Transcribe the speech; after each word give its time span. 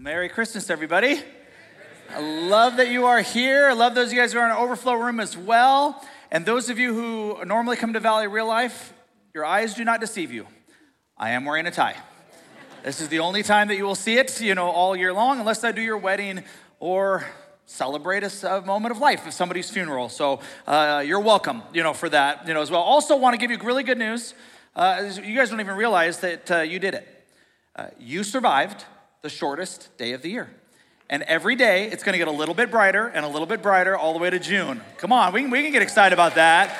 Merry 0.00 0.30
Christmas, 0.30 0.70
everybody. 0.70 1.20
I 2.08 2.20
love 2.20 2.78
that 2.78 2.88
you 2.88 3.04
are 3.04 3.20
here. 3.20 3.68
I 3.68 3.74
love 3.74 3.94
those 3.94 4.06
of 4.06 4.14
you 4.14 4.20
guys 4.20 4.32
who 4.32 4.38
are 4.38 4.46
in 4.46 4.50
our 4.50 4.56
overflow 4.56 4.94
room 4.94 5.20
as 5.20 5.36
well. 5.36 6.02
And 6.30 6.46
those 6.46 6.70
of 6.70 6.78
you 6.78 6.94
who 6.94 7.44
normally 7.44 7.76
come 7.76 7.92
to 7.92 8.00
Valley 8.00 8.26
Real 8.26 8.46
Life, 8.46 8.94
your 9.34 9.44
eyes 9.44 9.74
do 9.74 9.84
not 9.84 10.00
deceive 10.00 10.32
you. 10.32 10.46
I 11.18 11.32
am 11.32 11.44
wearing 11.44 11.66
a 11.66 11.70
tie. 11.70 11.96
This 12.82 13.02
is 13.02 13.08
the 13.08 13.18
only 13.18 13.42
time 13.42 13.68
that 13.68 13.76
you 13.76 13.84
will 13.84 13.94
see 13.94 14.16
it, 14.16 14.40
you 14.40 14.54
know, 14.54 14.70
all 14.70 14.96
year 14.96 15.12
long, 15.12 15.38
unless 15.38 15.64
I 15.64 15.70
do 15.70 15.82
your 15.82 15.98
wedding 15.98 16.44
or 16.78 17.26
celebrate 17.66 18.22
a, 18.22 18.62
moment 18.62 18.92
of 18.92 19.02
life 19.02 19.26
of 19.26 19.34
somebody's 19.34 19.68
funeral. 19.68 20.08
So 20.08 20.40
uh, 20.66 21.04
you're 21.06 21.20
welcome, 21.20 21.62
you 21.74 21.82
know, 21.82 21.92
for 21.92 22.08
that, 22.08 22.48
you 22.48 22.54
know, 22.54 22.62
as 22.62 22.70
well. 22.70 22.80
Also, 22.80 23.16
want 23.16 23.34
to 23.34 23.38
give 23.38 23.50
you 23.50 23.58
really 23.58 23.82
good 23.82 23.98
news. 23.98 24.32
Uh, 24.74 25.10
you 25.22 25.36
guys 25.36 25.50
don't 25.50 25.60
even 25.60 25.76
realize 25.76 26.20
that 26.20 26.50
uh, 26.50 26.60
you 26.60 26.78
did 26.78 26.94
it. 26.94 27.06
Uh, 27.76 27.88
you 27.98 28.24
survived 28.24 28.86
the 29.22 29.28
shortest 29.28 29.96
day 29.98 30.12
of 30.12 30.22
the 30.22 30.30
year. 30.30 30.50
And 31.08 31.22
every 31.24 31.56
day, 31.56 31.88
it's 31.90 32.04
gonna 32.04 32.18
get 32.18 32.28
a 32.28 32.32
little 32.32 32.54
bit 32.54 32.70
brighter 32.70 33.08
and 33.08 33.24
a 33.24 33.28
little 33.28 33.46
bit 33.46 33.62
brighter 33.62 33.96
all 33.96 34.12
the 34.12 34.18
way 34.18 34.30
to 34.30 34.38
June. 34.38 34.80
Come 34.96 35.12
on, 35.12 35.32
we 35.32 35.42
can, 35.42 35.50
we 35.50 35.62
can 35.62 35.72
get 35.72 35.82
excited 35.82 36.14
about 36.14 36.36
that. 36.36 36.78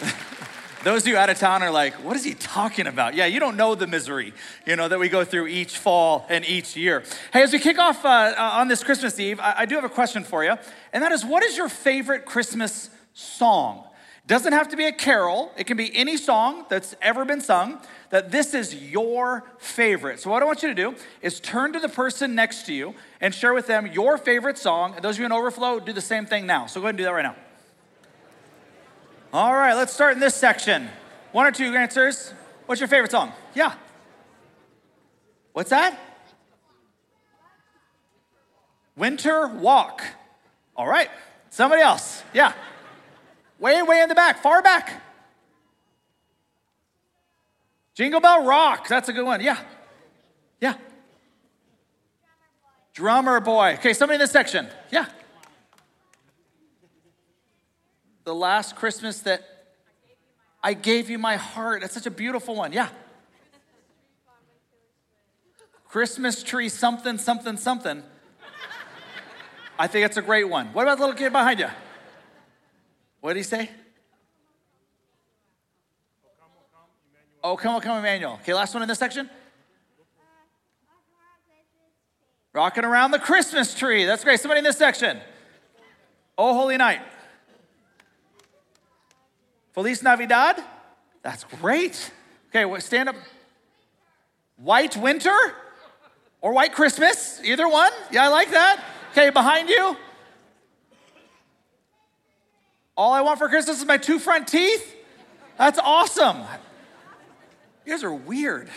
Those 0.84 1.02
of 1.02 1.08
you 1.08 1.16
out 1.16 1.30
of 1.30 1.38
town 1.38 1.62
are 1.62 1.70
like, 1.70 1.94
what 1.94 2.14
is 2.14 2.24
he 2.24 2.34
talking 2.34 2.86
about? 2.86 3.14
Yeah, 3.14 3.26
you 3.26 3.40
don't 3.40 3.56
know 3.56 3.74
the 3.74 3.86
misery, 3.86 4.34
you 4.66 4.76
know, 4.76 4.86
that 4.86 4.98
we 4.98 5.08
go 5.08 5.24
through 5.24 5.46
each 5.46 5.78
fall 5.78 6.26
and 6.28 6.44
each 6.44 6.76
year. 6.76 7.04
Hey, 7.32 7.42
as 7.42 7.52
we 7.52 7.58
kick 7.58 7.78
off 7.78 8.04
uh, 8.04 8.34
uh, 8.36 8.50
on 8.54 8.68
this 8.68 8.84
Christmas 8.84 9.18
Eve, 9.18 9.40
I, 9.40 9.54
I 9.58 9.66
do 9.66 9.76
have 9.76 9.84
a 9.84 9.88
question 9.88 10.22
for 10.22 10.44
you, 10.44 10.56
and 10.92 11.02
that 11.02 11.12
is, 11.12 11.24
what 11.24 11.42
is 11.42 11.56
your 11.56 11.68
favorite 11.68 12.26
Christmas 12.26 12.90
song? 13.14 13.84
Doesn't 14.26 14.52
have 14.52 14.68
to 14.68 14.76
be 14.76 14.84
a 14.84 14.92
carol, 14.92 15.52
it 15.56 15.66
can 15.66 15.76
be 15.76 15.94
any 15.96 16.16
song 16.16 16.66
that's 16.68 16.94
ever 17.00 17.24
been 17.24 17.40
sung, 17.40 17.80
that 18.12 18.30
this 18.30 18.52
is 18.52 18.74
your 18.74 19.42
favorite. 19.56 20.20
So, 20.20 20.28
what 20.28 20.42
I 20.42 20.44
want 20.44 20.62
you 20.62 20.68
to 20.68 20.74
do 20.74 20.94
is 21.22 21.40
turn 21.40 21.72
to 21.72 21.80
the 21.80 21.88
person 21.88 22.34
next 22.34 22.66
to 22.66 22.74
you 22.74 22.94
and 23.22 23.34
share 23.34 23.54
with 23.54 23.66
them 23.66 23.86
your 23.86 24.18
favorite 24.18 24.58
song. 24.58 24.94
And 24.94 25.02
those 25.02 25.16
of 25.16 25.20
you 25.20 25.26
in 25.26 25.32
overflow, 25.32 25.80
do 25.80 25.94
the 25.94 26.02
same 26.02 26.26
thing 26.26 26.46
now. 26.46 26.66
So, 26.66 26.78
go 26.78 26.86
ahead 26.86 26.90
and 26.90 26.98
do 26.98 27.04
that 27.04 27.12
right 27.12 27.22
now. 27.22 27.36
All 29.32 29.54
right, 29.54 29.72
let's 29.72 29.94
start 29.94 30.12
in 30.12 30.20
this 30.20 30.34
section. 30.34 30.90
One 31.32 31.46
or 31.46 31.52
two 31.52 31.74
answers. 31.74 32.34
What's 32.66 32.82
your 32.82 32.88
favorite 32.88 33.10
song? 33.10 33.32
Yeah. 33.54 33.74
What's 35.54 35.70
that? 35.70 35.98
Winter 38.94 39.48
Walk. 39.48 40.02
All 40.76 40.86
right. 40.86 41.08
Somebody 41.48 41.80
else. 41.80 42.22
Yeah. 42.34 42.52
Way, 43.58 43.82
way 43.82 44.02
in 44.02 44.10
the 44.10 44.14
back, 44.14 44.42
far 44.42 44.60
back. 44.60 45.02
Jingle 47.94 48.20
Bell 48.20 48.44
Rock. 48.44 48.88
That's 48.88 49.08
a 49.08 49.12
good 49.12 49.24
one. 49.24 49.40
Yeah. 49.40 49.58
Yeah. 50.60 50.74
Drummer 52.94 53.40
boy. 53.40 53.74
Okay, 53.78 53.92
somebody 53.92 54.16
in 54.16 54.20
this 54.20 54.30
section. 54.30 54.68
Yeah. 54.90 55.06
The 58.24 58.34
last 58.34 58.76
Christmas 58.76 59.20
that 59.20 59.42
I 60.62 60.74
gave 60.74 61.10
you 61.10 61.18
my 61.18 61.36
heart. 61.36 61.80
That's 61.80 61.94
such 61.94 62.06
a 62.06 62.10
beautiful 62.10 62.54
one. 62.54 62.72
Yeah. 62.72 62.88
Christmas 65.88 66.42
tree, 66.42 66.68
something, 66.68 67.18
something, 67.18 67.56
something. 67.56 68.02
I 69.78 69.86
think 69.88 70.06
it's 70.06 70.16
a 70.16 70.22
great 70.22 70.48
one. 70.48 70.68
What 70.68 70.82
about 70.82 70.98
the 70.98 71.04
little 71.04 71.18
kid 71.18 71.32
behind 71.32 71.60
you? 71.60 71.68
What 73.20 73.34
did 73.34 73.40
he 73.40 73.42
say? 73.42 73.70
Oh, 77.44 77.56
come 77.56 77.74
on, 77.74 77.80
come 77.80 77.92
on, 77.92 77.98
Emmanuel. 77.98 78.38
Okay, 78.42 78.54
last 78.54 78.72
one 78.72 78.82
in 78.82 78.88
this 78.88 78.98
section. 78.98 79.28
Rocking 82.52 82.84
around 82.84 83.10
the 83.12 83.18
Christmas 83.18 83.74
tree. 83.74 84.04
That's 84.04 84.22
great. 84.22 84.38
Somebody 84.38 84.58
in 84.58 84.64
this 84.64 84.76
section. 84.76 85.18
Oh, 86.36 86.54
Holy 86.54 86.76
Night. 86.76 87.00
Feliz 89.72 90.02
Navidad. 90.02 90.62
That's 91.22 91.44
great. 91.44 92.12
Okay, 92.54 92.80
stand 92.80 93.08
up. 93.08 93.16
White 94.56 94.96
Winter 94.96 95.36
or 96.40 96.52
White 96.52 96.74
Christmas. 96.74 97.40
Either 97.42 97.66
one. 97.66 97.92
Yeah, 98.10 98.24
I 98.24 98.28
like 98.28 98.50
that. 98.50 98.84
Okay, 99.12 99.30
behind 99.30 99.68
you. 99.68 99.96
All 102.96 103.12
I 103.12 103.22
want 103.22 103.38
for 103.38 103.48
Christmas 103.48 103.78
is 103.78 103.86
my 103.86 103.96
two 103.96 104.18
front 104.18 104.46
teeth? 104.46 104.94
That's 105.56 105.78
awesome. 105.78 106.42
You 107.84 107.92
guys 107.92 108.04
are 108.04 108.14
weird. 108.14 108.68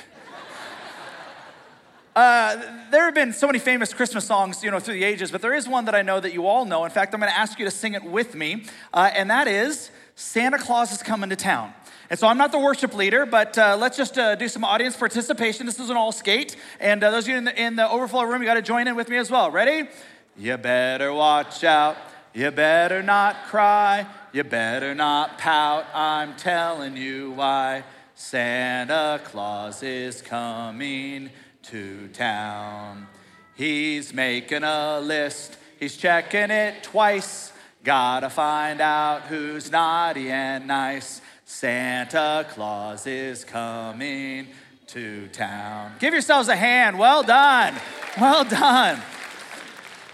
Uh, 2.15 2.55
there 2.91 3.05
have 3.05 3.13
been 3.13 3.33
so 3.33 3.45
many 3.45 3.59
famous 3.59 3.93
Christmas 3.93 4.25
songs, 4.25 4.63
you 4.63 4.71
know, 4.71 4.79
through 4.79 4.95
the 4.95 5.03
ages, 5.03 5.31
but 5.31 5.41
there 5.41 5.53
is 5.53 5.67
one 5.67 5.85
that 5.85 5.93
I 5.93 6.01
know 6.01 6.19
that 6.19 6.33
you 6.33 6.47
all 6.47 6.65
know. 6.65 6.85
In 6.85 6.89
fact, 6.89 7.13
I'm 7.13 7.19
going 7.19 7.31
to 7.31 7.37
ask 7.37 7.59
you 7.59 7.65
to 7.65 7.71
sing 7.71 7.93
it 7.93 8.03
with 8.03 8.33
me, 8.33 8.63
uh, 8.93 9.11
and 9.13 9.29
that 9.29 9.47
is 9.47 9.91
"Santa 10.15 10.57
Claus 10.57 10.91
is 10.91 11.03
Coming 11.03 11.29
to 11.29 11.35
Town." 11.35 11.73
And 12.09 12.17
so 12.17 12.27
I'm 12.27 12.37
not 12.37 12.51
the 12.51 12.57
worship 12.57 12.95
leader, 12.95 13.25
but 13.25 13.57
uh, 13.57 13.77
let's 13.77 13.97
just 13.97 14.17
uh, 14.17 14.35
do 14.35 14.47
some 14.47 14.63
audience 14.63 14.95
participation. 14.95 15.65
This 15.65 15.79
is 15.79 15.89
an 15.89 15.97
all 15.97 16.11
skate, 16.11 16.55
and 16.79 17.03
uh, 17.03 17.11
those 17.11 17.25
of 17.25 17.29
you 17.29 17.35
in 17.35 17.43
the, 17.43 17.61
in 17.61 17.75
the 17.75 17.87
overflow 17.87 18.23
room, 18.23 18.41
you 18.41 18.47
got 18.47 18.55
to 18.55 18.61
join 18.61 18.87
in 18.87 18.95
with 18.95 19.09
me 19.09 19.17
as 19.17 19.29
well. 19.29 19.51
Ready? 19.51 19.87
You 20.37 20.57
better 20.57 21.13
watch 21.13 21.63
out. 21.63 21.97
You 22.33 22.51
better 22.51 23.01
not 23.01 23.45
cry, 23.45 24.05
you 24.33 24.43
better 24.43 24.93
not 24.93 25.37
pout, 25.37 25.85
I'm 25.93 26.35
telling 26.35 26.97
you 26.97 27.31
why. 27.31 27.85
Santa 28.17 29.19
Claus 29.25 29.83
is 29.83 30.21
coming 30.21 31.29
to 31.63 32.07
town. 32.07 33.07
He's 33.55 34.13
making 34.13 34.63
a 34.63 35.01
list, 35.01 35.57
he's 35.79 35.97
checking 35.97 36.49
it 36.49 36.81
twice. 36.81 37.51
Gotta 37.83 38.29
find 38.29 38.79
out 38.79 39.23
who's 39.23 39.69
naughty 39.69 40.31
and 40.31 40.65
nice. 40.65 41.21
Santa 41.43 42.45
Claus 42.49 43.05
is 43.05 43.43
coming 43.43 44.47
to 44.87 45.27
town. 45.27 45.91
Give 45.99 46.13
yourselves 46.13 46.47
a 46.47 46.55
hand. 46.55 46.97
Well 46.97 47.21
done. 47.21 47.75
Well 48.19 48.45
done. 48.45 49.01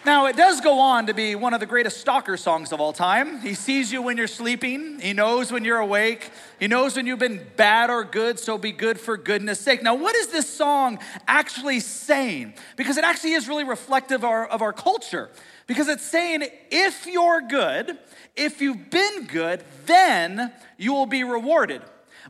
Now, 0.03 0.25
it 0.25 0.35
does 0.35 0.61
go 0.61 0.79
on 0.79 1.05
to 1.05 1.13
be 1.13 1.35
one 1.35 1.53
of 1.53 1.59
the 1.59 1.67
greatest 1.67 1.99
stalker 1.99 2.35
songs 2.35 2.71
of 2.71 2.81
all 2.81 2.91
time. 2.91 3.39
He 3.39 3.53
sees 3.53 3.91
you 3.91 4.01
when 4.01 4.17
you're 4.17 4.25
sleeping, 4.25 4.99
he 4.99 5.13
knows 5.13 5.51
when 5.51 5.63
you're 5.63 5.77
awake, 5.77 6.31
he 6.59 6.67
knows 6.67 6.95
when 6.95 7.05
you've 7.05 7.19
been 7.19 7.45
bad 7.55 7.91
or 7.91 8.03
good, 8.03 8.39
so 8.39 8.57
be 8.57 8.71
good 8.71 8.99
for 8.99 9.15
goodness 9.15 9.59
sake. 9.59 9.83
Now, 9.83 9.93
what 9.93 10.15
is 10.15 10.29
this 10.29 10.49
song 10.49 10.97
actually 11.27 11.81
saying? 11.81 12.55
Because 12.77 12.97
it 12.97 13.03
actually 13.03 13.33
is 13.33 13.47
really 13.47 13.63
reflective 13.63 14.23
of 14.23 14.29
our, 14.31 14.47
of 14.47 14.63
our 14.63 14.73
culture. 14.73 15.29
Because 15.67 15.87
it's 15.87 16.03
saying, 16.03 16.45
if 16.71 17.05
you're 17.05 17.41
good, 17.41 17.95
if 18.35 18.59
you've 18.59 18.89
been 18.89 19.27
good, 19.27 19.63
then 19.85 20.51
you 20.77 20.93
will 20.93 21.05
be 21.05 21.23
rewarded. 21.23 21.83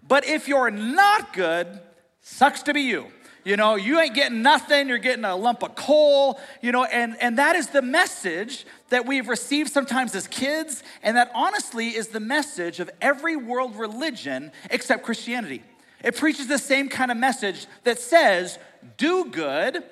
But 0.05 0.27
if 0.27 0.49
you're 0.49 0.71
not 0.71 1.31
good, 1.31 1.79
sucks 2.19 2.63
to 2.63 2.73
be 2.73 2.81
you. 2.81 3.07
You 3.44 3.57
know, 3.57 3.75
you 3.75 4.00
ain't 4.00 4.13
getting 4.13 4.44
nothing, 4.44 4.88
you're 4.88 5.00
getting 5.00 5.25
a 5.25 5.35
lump 5.35 5.63
of 5.63 5.75
coal, 5.75 6.40
you 6.62 6.72
know, 6.72 6.84
and, 6.84 7.16
and 7.19 7.40
that 7.40 7.56
is 7.56 7.68
the 7.68 7.81
message 7.81 8.66
that 8.90 9.07
we've 9.07 9.28
received 9.28 9.72
sometimes 9.72 10.13
as 10.13 10.28
kids, 10.28 10.84
and 11.02 11.18
that 11.18 11.31
honestly 11.34 11.88
is 11.90 12.09
the 12.09 12.19
message 12.19 12.79
of 12.79 12.90
every 13.02 13.35
world 13.35 13.75
religion 13.75 14.52
except 14.69 15.03
Christianity. 15.03 15.63
It 16.03 16.18
preaches 16.18 16.47
the 16.47 16.59
same 16.59 16.88
kind 16.88 17.09
of 17.09 17.18
message 17.18 17.66
that 17.84 18.00
says, 18.00 18.59
do 18.97 19.25
good, 19.25 19.84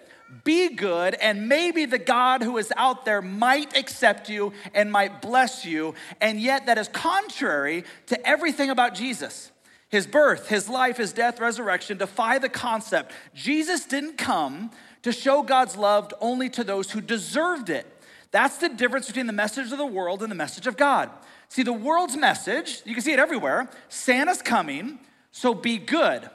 be 0.43 0.75
good, 0.75 1.15
and 1.15 1.49
maybe 1.49 1.85
the 1.85 1.97
God 1.97 2.43
who 2.43 2.57
is 2.57 2.71
out 2.77 3.03
there 3.03 3.21
might 3.21 3.75
accept 3.75 4.29
you 4.29 4.53
and 4.75 4.91
might 4.91 5.23
bless 5.23 5.65
you, 5.65 5.95
and 6.21 6.39
yet 6.39 6.67
that 6.67 6.77
is 6.77 6.87
contrary 6.89 7.83
to 8.07 8.27
everything 8.27 8.69
about 8.69 8.93
Jesus. 8.93 9.51
His 9.89 10.05
birth, 10.05 10.49
his 10.49 10.69
life, 10.69 10.97
his 10.97 11.13
death, 11.13 11.39
resurrection 11.39 11.97
defy 11.97 12.37
the 12.37 12.49
concept. 12.49 13.11
Jesus 13.33 13.85
didn't 13.85 14.17
come 14.17 14.71
to 15.01 15.11
show 15.11 15.41
God's 15.41 15.75
love 15.75 16.13
only 16.21 16.49
to 16.51 16.63
those 16.63 16.91
who 16.91 17.01
deserved 17.01 17.69
it. 17.69 17.87
That's 18.31 18.57
the 18.57 18.69
difference 18.69 19.07
between 19.07 19.27
the 19.27 19.33
message 19.33 19.71
of 19.71 19.77
the 19.79 19.85
world 19.85 20.21
and 20.21 20.31
the 20.31 20.35
message 20.35 20.67
of 20.67 20.77
God. 20.77 21.09
See, 21.47 21.63
the 21.63 21.73
world's 21.73 22.15
message, 22.15 22.83
you 22.85 22.93
can 22.93 23.03
see 23.03 23.13
it 23.13 23.19
everywhere 23.19 23.69
Santa's 23.87 24.41
coming, 24.41 24.99
so 25.31 25.55
be 25.55 25.79
good. 25.79 26.29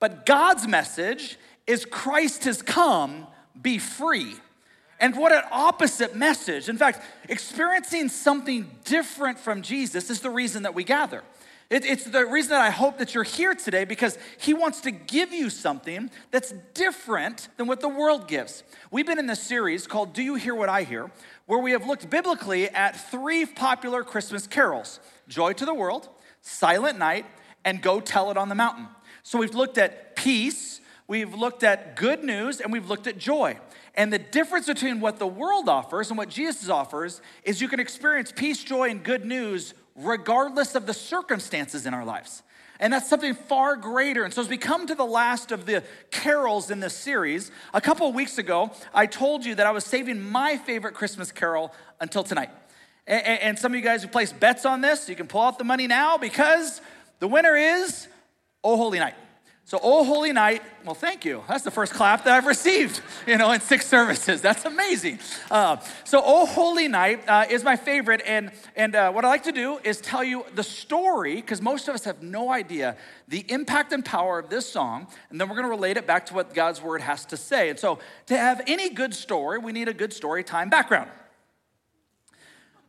But 0.00 0.26
God's 0.26 0.68
message 0.68 1.38
is 1.66 1.86
Christ 1.86 2.44
has 2.44 2.60
come, 2.60 3.26
be 3.60 3.78
free. 3.78 4.34
And 5.00 5.16
what 5.16 5.32
an 5.32 5.42
opposite 5.50 6.14
message. 6.14 6.68
In 6.68 6.76
fact, 6.76 7.00
experiencing 7.28 8.08
something 8.08 8.70
different 8.84 9.38
from 9.38 9.62
Jesus 9.62 10.10
is 10.10 10.20
the 10.20 10.30
reason 10.30 10.64
that 10.64 10.74
we 10.74 10.84
gather. 10.84 11.22
It, 11.70 11.84
it's 11.84 12.04
the 12.04 12.24
reason 12.24 12.50
that 12.50 12.62
I 12.62 12.70
hope 12.70 12.96
that 12.98 13.14
you're 13.14 13.24
here 13.24 13.54
today 13.54 13.84
because 13.84 14.16
he 14.38 14.54
wants 14.54 14.80
to 14.82 14.90
give 14.90 15.32
you 15.32 15.50
something 15.50 16.10
that's 16.30 16.54
different 16.72 17.48
than 17.58 17.66
what 17.66 17.80
the 17.80 17.88
world 17.88 18.26
gives. 18.26 18.62
We've 18.90 19.06
been 19.06 19.18
in 19.18 19.26
this 19.26 19.42
series 19.42 19.86
called 19.86 20.14
Do 20.14 20.22
You 20.22 20.36
Hear 20.36 20.54
What 20.54 20.70
I 20.70 20.84
Hear, 20.84 21.10
where 21.44 21.58
we 21.58 21.72
have 21.72 21.86
looked 21.86 22.08
biblically 22.08 22.70
at 22.70 23.10
three 23.10 23.44
popular 23.44 24.02
Christmas 24.02 24.46
carols 24.46 24.98
Joy 25.28 25.52
to 25.54 25.66
the 25.66 25.74
World, 25.74 26.08
Silent 26.40 26.98
Night, 26.98 27.26
and 27.66 27.82
Go 27.82 28.00
Tell 28.00 28.30
It 28.30 28.38
on 28.38 28.48
the 28.48 28.54
Mountain. 28.54 28.88
So 29.22 29.38
we've 29.38 29.54
looked 29.54 29.76
at 29.76 30.16
peace 30.16 30.80
we've 31.08 31.34
looked 31.34 31.64
at 31.64 31.96
good 31.96 32.22
news, 32.22 32.60
and 32.60 32.72
we've 32.72 32.88
looked 32.88 33.06
at 33.06 33.18
joy. 33.18 33.58
And 33.94 34.12
the 34.12 34.18
difference 34.18 34.66
between 34.66 35.00
what 35.00 35.18
the 35.18 35.26
world 35.26 35.68
offers 35.68 36.10
and 36.10 36.18
what 36.18 36.28
Jesus 36.28 36.68
offers 36.68 37.20
is 37.42 37.60
you 37.60 37.66
can 37.68 37.80
experience 37.80 38.30
peace, 38.30 38.62
joy, 38.62 38.90
and 38.90 39.02
good 39.02 39.24
news 39.24 39.74
regardless 39.98 40.74
of 40.74 40.86
the 40.86 40.94
circumstances 40.94 41.86
in 41.86 41.94
our 41.94 42.04
lives. 42.04 42.42
And 42.80 42.92
that's 42.92 43.08
something 43.08 43.34
far 43.34 43.76
greater. 43.76 44.24
And 44.24 44.32
so, 44.32 44.40
as 44.40 44.48
we 44.48 44.56
come 44.56 44.86
to 44.86 44.94
the 44.94 45.04
last 45.04 45.50
of 45.50 45.66
the 45.66 45.82
carols 46.10 46.70
in 46.70 46.78
this 46.78 46.94
series, 46.94 47.50
a 47.74 47.80
couple 47.80 48.08
of 48.08 48.14
weeks 48.14 48.38
ago, 48.38 48.70
I 48.94 49.06
told 49.06 49.44
you 49.44 49.56
that 49.56 49.66
I 49.66 49.72
was 49.72 49.84
saving 49.84 50.20
my 50.20 50.56
favorite 50.58 50.94
Christmas 50.94 51.32
carol 51.32 51.72
until 52.00 52.22
tonight. 52.22 52.50
And 53.06 53.58
some 53.58 53.72
of 53.72 53.76
you 53.76 53.82
guys 53.82 54.02
who 54.02 54.08
placed 54.08 54.38
bets 54.38 54.66
on 54.66 54.80
this, 54.80 55.08
you 55.08 55.16
can 55.16 55.26
pull 55.26 55.40
out 55.40 55.58
the 55.58 55.64
money 55.64 55.86
now 55.86 56.18
because 56.18 56.80
the 57.20 57.26
winner 57.26 57.56
is 57.56 58.06
Oh 58.62 58.76
Holy 58.76 58.98
Night. 58.98 59.14
So, 59.68 59.78
Oh 59.82 60.02
Holy 60.02 60.32
Night, 60.32 60.62
well, 60.86 60.94
thank 60.94 61.26
you. 61.26 61.44
That's 61.46 61.62
the 61.62 61.70
first 61.70 61.92
clap 61.92 62.24
that 62.24 62.32
I've 62.32 62.46
received, 62.46 63.02
you 63.26 63.36
know, 63.36 63.52
in 63.52 63.60
six 63.60 63.86
services. 63.96 64.40
That's 64.40 64.64
amazing. 64.64 65.18
Uh, 65.50 65.76
so, 66.04 66.22
Oh 66.24 66.46
Holy 66.46 66.88
Night 66.88 67.28
uh, 67.28 67.44
is 67.50 67.62
my 67.62 67.76
favorite. 67.76 68.22
And, 68.24 68.50
and 68.76 68.94
uh, 68.96 69.12
what 69.12 69.26
I 69.26 69.28
like 69.28 69.42
to 69.42 69.52
do 69.52 69.78
is 69.84 70.00
tell 70.00 70.24
you 70.24 70.46
the 70.54 70.62
story, 70.62 71.34
because 71.34 71.60
most 71.60 71.86
of 71.86 71.94
us 71.94 72.04
have 72.04 72.22
no 72.22 72.50
idea 72.50 72.96
the 73.28 73.44
impact 73.52 73.92
and 73.92 74.02
power 74.02 74.38
of 74.38 74.48
this 74.48 74.66
song. 74.66 75.06
And 75.28 75.38
then 75.38 75.50
we're 75.50 75.56
going 75.56 75.66
to 75.66 75.70
relate 75.70 75.98
it 75.98 76.06
back 76.06 76.24
to 76.26 76.34
what 76.34 76.54
God's 76.54 76.80
word 76.80 77.02
has 77.02 77.26
to 77.26 77.36
say. 77.36 77.68
And 77.68 77.78
so, 77.78 77.98
to 78.28 78.38
have 78.38 78.62
any 78.66 78.88
good 78.88 79.12
story, 79.12 79.58
we 79.58 79.72
need 79.72 79.88
a 79.88 79.92
good 79.92 80.14
story 80.14 80.44
time 80.44 80.70
background. 80.70 81.10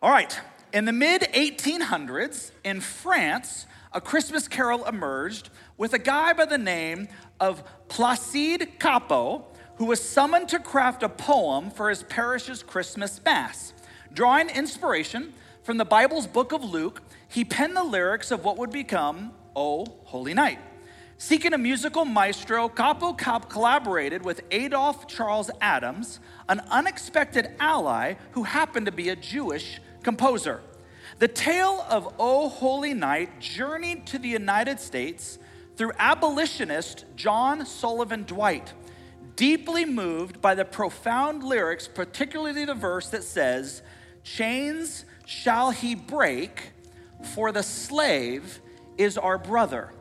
All 0.02 0.12
right. 0.12 0.40
In 0.72 0.86
the 0.86 0.94
mid 0.94 1.24
1800s, 1.24 2.52
in 2.64 2.80
France, 2.80 3.66
a 3.91 4.01
Christmas 4.01 4.47
carol 4.47 4.86
emerged 4.86 5.50
with 5.77 5.94
a 5.94 6.00
guy 6.00 6.33
by 6.33 6.45
the 6.45 6.57
name 6.57 7.07
of 7.39 7.63
Placide 7.88 8.80
Cappeau, 8.80 9.45
who 9.77 9.86
was 9.86 10.01
summoned 10.01 10.50
to 10.50 10.59
craft 10.59 11.03
a 11.03 11.09
poem 11.09 11.71
for 11.71 11.89
his 11.89 12.03
parish's 12.03 12.62
Christmas 12.62 13.19
Mass. 13.24 13.74
Drawing 14.13 14.50
inspiration 14.50 15.33
from 15.63 15.77
the 15.77 15.86
Bible's 15.86 16.27
book 16.27 16.51
of 16.51 16.63
Luke, 16.63 17.01
he 17.27 17.45
penned 17.45 17.75
the 17.75 17.83
lyrics 17.83 18.31
of 18.31 18.44
what 18.44 18.57
would 18.57 18.71
become 18.71 19.31
O 19.56 19.86
Holy 20.03 20.33
Night. 20.33 20.59
Seeking 21.18 21.53
a 21.53 21.57
musical 21.57 22.06
maestro, 22.06 22.69
Cappeau 22.69 23.18
collaborated 23.50 24.24
with 24.24 24.41
Adolphe 24.51 25.06
Charles 25.07 25.51
Adams, 25.59 26.19
an 26.47 26.62
unexpected 26.69 27.51
ally 27.59 28.13
who 28.31 28.44
happened 28.44 28.86
to 28.86 28.91
be 28.91 29.09
a 29.09 29.15
Jewish 29.15 29.81
composer. 30.01 30.62
The 31.19 31.27
tale 31.27 31.86
of 31.89 32.16
O 32.18 32.48
Holy 32.48 32.94
Night 32.94 33.42
journeyed 33.42 34.06
to 34.07 34.18
the 34.18 34.30
United 34.30 34.80
States 34.80 35.38
through 35.75 35.92
abolitionist 36.00 37.04
John 37.18 37.66
Sullivan 37.66 38.24
Dwight, 38.24 38.74
deeply 39.36 39.83
moved 39.83 40.42
by 40.42 40.56
the 40.56 40.63
profound 40.63 41.44
lyrics, 41.44 41.89
particularly 41.89 42.63
the 42.63 42.74
verse 42.74 43.10
that 43.10 43.25
says, 43.25 43.81
Chains 44.24 45.04
shall 45.25 45.71
he 45.71 45.94
break, 45.94 46.71
for 47.33 47.51
the 47.51 47.63
slave 47.63 48.62
is 48.98 49.18
our 49.18 49.38
brother. 49.38 49.92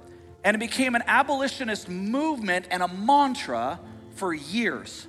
And 0.44 0.55
it 0.55 0.61
became 0.61 0.94
an 0.94 1.03
abolitionist 1.05 1.88
movement 1.88 2.67
and 2.71 2.81
a 2.81 2.88
mantra 2.88 3.81
for 4.14 4.32
years. 4.32 5.09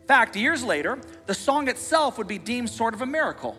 In 0.00 0.06
fact, 0.06 0.36
years 0.36 0.64
later, 0.64 0.98
the 1.26 1.34
song 1.34 1.68
itself 1.68 2.16
would 2.16 2.26
be 2.26 2.38
deemed 2.38 2.70
sort 2.70 2.94
of 2.94 3.02
a 3.02 3.06
miracle. 3.06 3.58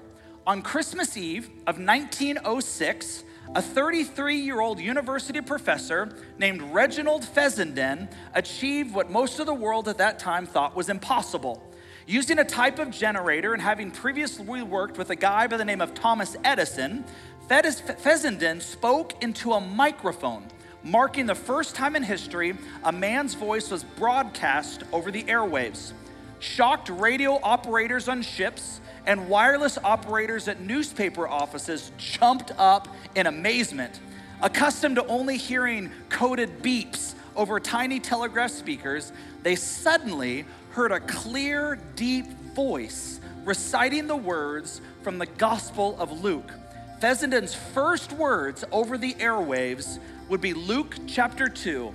On 0.51 0.61
Christmas 0.61 1.15
Eve 1.15 1.45
of 1.65 1.79
1906, 1.79 3.23
a 3.55 3.61
33 3.61 4.35
year 4.35 4.59
old 4.59 4.81
university 4.81 5.39
professor 5.39 6.13
named 6.37 6.61
Reginald 6.61 7.23
Fessenden 7.23 8.09
achieved 8.33 8.93
what 8.93 9.09
most 9.09 9.39
of 9.39 9.45
the 9.45 9.53
world 9.53 9.87
at 9.87 9.99
that 9.99 10.19
time 10.19 10.45
thought 10.45 10.75
was 10.75 10.89
impossible. 10.89 11.63
Using 12.05 12.37
a 12.37 12.43
type 12.43 12.79
of 12.79 12.91
generator 12.91 13.53
and 13.53 13.61
having 13.61 13.91
previously 13.91 14.61
worked 14.61 14.97
with 14.97 15.09
a 15.09 15.15
guy 15.15 15.47
by 15.47 15.55
the 15.55 15.63
name 15.63 15.79
of 15.79 15.93
Thomas 15.93 16.35
Edison, 16.43 17.05
Fessenden 17.47 18.59
spoke 18.59 19.23
into 19.23 19.53
a 19.53 19.61
microphone, 19.61 20.43
marking 20.83 21.27
the 21.27 21.33
first 21.33 21.75
time 21.75 21.95
in 21.95 22.03
history 22.03 22.57
a 22.83 22.91
man's 22.91 23.35
voice 23.35 23.71
was 23.71 23.85
broadcast 23.85 24.83
over 24.91 25.11
the 25.11 25.23
airwaves. 25.23 25.93
Shocked 26.39 26.89
radio 26.89 27.39
operators 27.41 28.09
on 28.09 28.21
ships, 28.21 28.80
and 29.05 29.29
wireless 29.29 29.77
operators 29.83 30.47
at 30.47 30.61
newspaper 30.61 31.27
offices 31.27 31.91
jumped 31.97 32.51
up 32.57 32.87
in 33.15 33.27
amazement. 33.27 33.99
Accustomed 34.41 34.95
to 34.95 35.05
only 35.05 35.37
hearing 35.37 35.91
coded 36.09 36.61
beeps 36.61 37.13
over 37.35 37.59
tiny 37.59 37.99
telegraph 37.99 38.51
speakers, 38.51 39.11
they 39.43 39.55
suddenly 39.55 40.45
heard 40.71 40.91
a 40.91 40.99
clear, 40.99 41.79
deep 41.95 42.27
voice 42.55 43.19
reciting 43.43 44.07
the 44.07 44.15
words 44.15 44.81
from 45.03 45.17
the 45.17 45.25
Gospel 45.25 45.95
of 45.99 46.23
Luke. 46.23 46.51
Fessenden's 46.99 47.55
first 47.55 48.13
words 48.13 48.63
over 48.71 48.97
the 48.97 49.13
airwaves 49.15 49.99
would 50.29 50.41
be 50.41 50.53
Luke 50.53 50.95
chapter 51.07 51.47
2. 51.47 51.93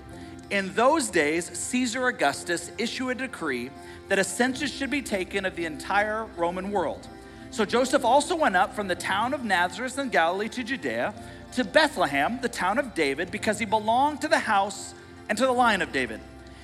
In 0.51 0.73
those 0.75 1.09
days, 1.11 1.51
Caesar 1.59 2.07
Augustus 2.07 2.71
issued 2.79 3.11
a 3.11 3.15
decree 3.15 3.71
that 4.09 4.21
a 4.21 4.25
census 4.25 4.73
should 4.73 4.91
be 4.91 5.03
taken 5.03 5.45
of 5.45 5.57
the 5.57 5.65
entire 5.65 6.25
Roman 6.37 6.71
world. 6.71 7.09
So 7.51 7.65
Joseph 7.65 8.05
also 8.05 8.37
went 8.37 8.55
up 8.55 8.75
from 8.75 8.87
the 8.87 8.95
town 8.95 9.35
of 9.35 9.45
Nazareth 9.45 9.99
in 9.99 10.09
Galilee 10.09 10.49
to 10.51 10.63
Judea, 10.63 11.15
to 11.53 11.65
Bethlehem, 11.65 12.39
the 12.43 12.49
town 12.49 12.79
of 12.79 12.95
David, 12.95 13.33
because 13.33 13.59
he 13.59 13.65
belonged 13.65 14.21
to 14.21 14.29
the 14.29 14.39
house 14.39 14.95
and 15.29 15.37
to 15.37 15.47
the 15.47 15.53
line 15.53 15.83
of 15.83 15.91
David. 15.91 16.21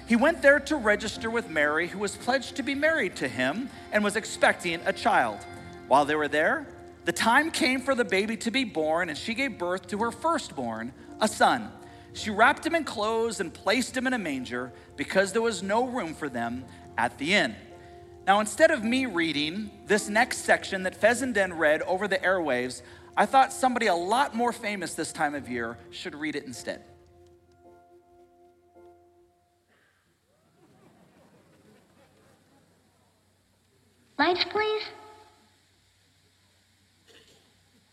He 0.07 0.15
went 0.15 0.43
there 0.43 0.61
to 0.61 0.77
register 0.77 1.29
with 1.29 1.49
Mary, 1.49 1.89
who 1.89 1.99
was 1.99 2.17
pledged 2.17 2.57
to 2.57 2.63
be 2.63 2.77
married 2.77 3.17
to 3.17 3.27
him 3.27 3.69
and 3.91 4.05
was 4.05 4.15
expecting 4.15 4.81
a 4.85 4.93
child. 4.93 5.39
While 5.89 6.05
they 6.05 6.15
were 6.15 6.29
there, 6.29 6.67
the 7.05 7.13
time 7.13 7.51
came 7.51 7.81
for 7.81 7.97
the 7.97 8.05
baby 8.05 8.37
to 8.39 8.53
be 8.53 8.65
born, 8.65 9.09
and 9.09 9.19
she 9.19 9.35
gave 9.35 9.59
birth 9.59 9.89
to 9.89 9.99
her 9.99 10.13
firstborn, 10.13 10.93
a 11.21 11.27
son. 11.27 11.73
She 12.15 12.31
wrapped 12.31 12.67
him 12.67 12.75
in 12.75 12.85
clothes 12.85 13.41
and 13.41 13.53
placed 13.53 13.97
him 13.97 14.07
in 14.07 14.13
a 14.13 14.19
manger 14.19 14.73
because 14.97 15.33
there 15.33 15.43
was 15.43 15.63
no 15.63 15.87
room 15.87 16.15
for 16.15 16.29
them 16.29 16.65
at 16.99 17.17
the 17.19 17.35
inn. 17.35 17.57
Now, 18.27 18.41
instead 18.41 18.71
of 18.71 18.85
me 18.85 19.07
reading 19.07 19.71
this 19.87 20.09
next 20.09 20.39
section 20.39 20.85
that 20.85 20.95
Fessenden 20.95 21.55
read 21.55 21.83
over 21.83 22.07
the 22.07 22.19
airwaves, 22.19 22.83
I 23.17 23.27
thought 23.27 23.53
somebody 23.53 23.87
a 23.87 23.95
lot 23.95 24.35
more 24.35 24.53
famous 24.53 24.95
this 24.95 25.13
time 25.13 25.35
of 25.35 25.49
year 25.49 25.77
should 25.91 26.15
read 26.15 26.37
it 26.37 26.45
instead. 26.45 26.83
Lights, 34.19 34.45
please. 34.53 34.83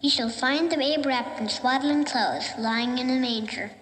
Ye 0.00 0.10
shall 0.10 0.30
find 0.30 0.70
the 0.70 0.76
babe 0.76 1.04
wrapped 1.04 1.40
in 1.40 1.48
swaddling 1.48 2.04
clothes, 2.04 2.50
lying 2.58 2.98
in 2.98 3.10
a 3.10 3.18
manger. 3.18 3.72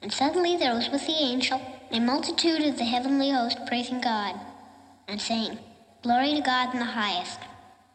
And 0.00 0.12
suddenly 0.12 0.56
there 0.56 0.74
was 0.74 0.88
with 0.90 1.06
the 1.06 1.12
angel 1.12 1.60
a 1.90 1.98
multitude 1.98 2.62
of 2.62 2.78
the 2.78 2.84
heavenly 2.84 3.30
host 3.30 3.58
praising 3.66 4.00
God, 4.00 4.38
and 5.08 5.20
saying, 5.20 5.58
Glory 6.02 6.34
to 6.34 6.40
God 6.40 6.72
in 6.72 6.78
the 6.78 6.86
highest, 6.86 7.40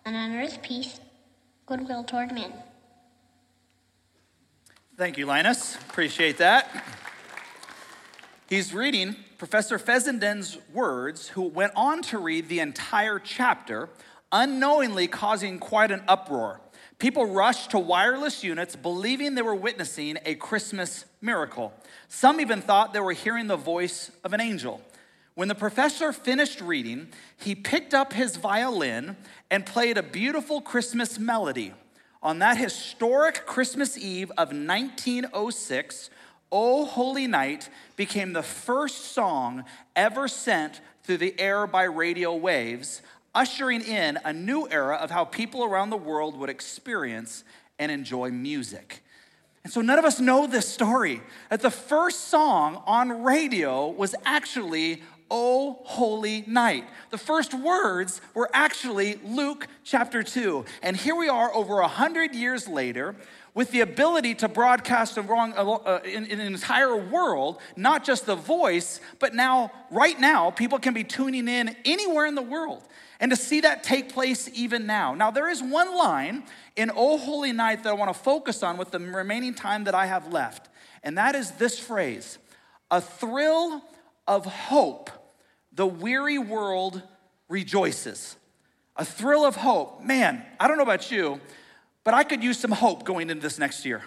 and 0.04 0.16
on 0.16 0.36
earth 0.36 0.62
peace, 0.62 1.00
goodwill 1.66 2.04
toward 2.04 2.34
men. 2.34 2.52
Thank 4.98 5.18
you, 5.18 5.26
Linus. 5.26 5.76
Appreciate 5.76 6.38
that. 6.38 6.84
He's 8.50 8.74
reading 8.74 9.16
Professor 9.38 9.80
Fessenden's 9.80 10.58
words, 10.74 11.30
who 11.30 11.44
went 11.44 11.72
on 11.76 12.02
to 12.04 12.18
read 12.18 12.50
the 12.50 12.60
entire 12.60 13.18
chapter, 13.18 13.90
unknowingly 14.32 15.08
causing 15.08 15.58
quite 15.58 15.92
an 15.92 16.04
uproar. 16.08 16.62
People 16.98 17.26
rushed 17.26 17.72
to 17.72 17.80
wireless 17.80 18.44
units 18.44 18.76
believing 18.76 19.36
they 19.36 19.42
were 19.42 19.56
witnessing 19.56 20.18
a 20.26 20.36
Christmas 20.36 21.06
miracle. 21.22 21.74
Some 22.08 22.40
even 22.40 22.62
thought 22.62 22.94
they 22.94 23.02
were 23.02 23.14
hearing 23.14 23.48
the 23.48 23.58
voice 23.58 24.12
of 24.24 24.34
an 24.34 24.40
angel. 24.40 24.82
When 25.34 25.50
the 25.50 25.56
professor 25.56 26.14
finished 26.14 26.62
reading, 26.62 27.10
he 27.38 27.56
picked 27.56 27.94
up 27.94 28.14
his 28.14 28.38
violin 28.38 29.18
and 29.52 29.66
played 29.66 29.98
a 29.98 30.04
beautiful 30.04 30.62
Christmas 30.62 31.20
melody. 31.20 31.74
On 32.24 32.40
that 32.40 32.58
historic 32.58 33.46
Christmas 33.46 33.98
Eve 33.98 34.32
of 34.32 34.50
1906, 34.54 36.10
Oh 36.52 36.86
Holy 36.86 37.28
Night 37.28 37.70
became 37.98 38.32
the 38.32 38.42
first 38.42 39.12
song 39.12 39.66
ever 39.96 40.30
sent 40.30 40.80
through 41.04 41.18
the 41.18 41.38
air 41.40 41.68
by 41.68 41.84
radio 41.84 42.34
waves, 42.34 43.02
ushering 43.36 43.82
in 43.82 44.18
a 44.24 44.34
new 44.34 44.68
era 44.70 44.96
of 44.96 45.12
how 45.12 45.26
people 45.26 45.64
around 45.64 45.92
the 45.92 45.98
world 45.98 46.36
would 46.38 46.50
experience 46.50 47.44
and 47.78 47.92
enjoy 47.92 48.32
music. 48.32 49.04
And 49.64 49.74
so 49.74 49.82
none 49.82 50.00
of 50.00 50.06
us 50.06 50.20
know 50.20 50.48
this 50.48 50.68
story 50.68 51.22
that 51.50 51.62
the 51.62 51.72
first 51.72 52.30
song 52.30 52.82
on 52.86 53.24
radio 53.24 53.90
was 53.90 54.16
actually 54.26 55.02
Oh 55.30 55.80
Holy 55.84 56.44
Night. 56.46 56.86
The 57.10 57.18
first 57.18 57.54
words 57.54 58.22
were 58.36 58.50
actually 58.54 59.16
Luke 59.24 59.68
chapter 59.84 60.22
2. 60.22 60.66
And 60.84 60.96
here 60.96 61.16
we 61.16 61.30
are 61.30 61.54
over 61.54 61.80
a 61.80 61.88
hundred 61.88 62.36
years 62.36 62.68
later 62.68 63.16
with 63.56 63.72
the 63.72 63.80
ability 63.80 64.36
to 64.36 64.50
broadcast 64.50 65.18
wrong, 65.18 65.54
uh, 65.56 66.00
in, 66.04 66.26
in 66.28 66.40
an 66.42 66.54
entire 66.54 66.96
world, 66.96 67.58
not 67.78 68.04
just 68.04 68.26
the 68.26 68.36
voice, 68.36 69.00
but 69.18 69.34
now, 69.34 69.72
right 69.90 70.20
now, 70.20 70.52
people 70.52 70.78
can 70.78 70.94
be 70.94 71.06
tuning 71.06 71.48
in 71.48 71.76
anywhere 71.86 72.26
in 72.26 72.36
the 72.36 72.42
world. 72.42 72.84
And 73.22 73.32
to 73.32 73.38
see 73.38 73.62
that 73.62 73.82
take 73.82 74.14
place 74.14 74.50
even 74.54 74.86
now. 74.86 75.16
Now, 75.16 75.32
there 75.32 75.50
is 75.50 75.64
one 75.64 75.98
line 75.98 76.44
in 76.76 76.92
O 76.94 77.18
Holy 77.18 77.54
Night 77.54 77.84
that 77.84 77.90
I 77.90 77.94
want 77.94 78.14
to 78.14 78.20
focus 78.20 78.62
on 78.62 78.76
with 78.76 78.92
the 78.92 79.00
remaining 79.00 79.54
time 79.54 79.86
that 79.86 79.96
I 79.96 80.06
have 80.06 80.32
left, 80.34 80.70
and 81.02 81.18
that 81.18 81.34
is 81.34 81.52
this 81.52 81.80
phrase 81.80 82.38
a 82.92 83.00
thrill 83.00 83.82
of 84.28 84.46
hope, 84.46 85.10
the 85.72 85.88
weary 85.88 86.38
world 86.38 87.02
rejoices. 87.48 88.36
A 88.98 89.04
thrill 89.04 89.46
of 89.46 89.58
hope. 89.58 90.04
Man, 90.04 90.46
I 90.60 90.68
don't 90.68 90.78
know 90.78 90.84
about 90.84 91.12
you, 91.12 91.42
but 92.06 92.14
I 92.14 92.24
could 92.24 92.42
use 92.42 92.58
some 92.58 92.72
hope 92.72 93.04
going 93.04 93.30
into 93.30 93.42
this 93.42 93.60
next 93.60 93.84
year. 93.84 94.02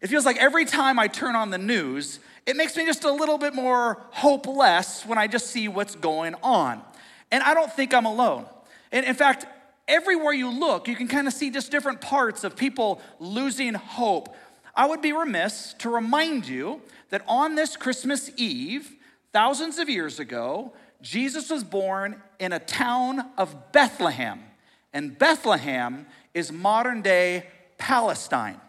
It 0.00 0.08
feels 0.08 0.24
like 0.24 0.38
every 0.38 0.64
time 0.64 0.98
I 0.98 1.08
turn 1.08 1.36
on 1.36 1.50
the 1.50 1.58
news, 1.58 2.20
it 2.46 2.56
makes 2.56 2.74
me 2.74 2.86
just 2.86 3.04
a 3.04 3.12
little 3.12 3.36
bit 3.36 3.54
more 3.54 4.00
hopeless 4.12 5.04
when 5.04 5.18
I 5.18 5.26
just 5.26 5.48
see 5.48 5.68
what's 5.68 5.94
going 5.94 6.34
on. 6.42 6.80
And 7.30 7.42
I 7.42 7.52
don't 7.52 7.70
think 7.70 7.92
I'm 7.92 8.06
alone. 8.06 8.46
And 8.92 9.04
in 9.04 9.14
fact, 9.14 9.44
everywhere 9.86 10.32
you 10.32 10.50
look, 10.50 10.88
you 10.88 10.96
can 10.96 11.08
kind 11.08 11.26
of 11.26 11.34
see 11.34 11.50
just 11.50 11.70
different 11.70 12.00
parts 12.00 12.44
of 12.44 12.56
people 12.56 13.02
losing 13.18 13.74
hope. 13.74 14.34
I 14.74 14.86
would 14.86 15.02
be 15.02 15.12
remiss 15.12 15.74
to 15.80 15.90
remind 15.90 16.48
you 16.48 16.80
that 17.10 17.22
on 17.28 17.56
this 17.56 17.76
Christmas 17.76 18.30
Eve, 18.36 18.92
thousands 19.32 19.78
of 19.78 19.88
years 19.88 20.18
ago, 20.18 20.72
Jesus 21.02 21.50
was 21.50 21.64
born 21.64 22.22
in 22.38 22.52
a 22.52 22.58
town 22.58 23.28
of 23.36 23.72
Bethlehem. 23.72 24.40
And 24.92 25.18
Bethlehem 25.18 26.06
is 26.34 26.52
modern 26.52 27.02
day 27.02 27.46
Palestine. 27.78 28.60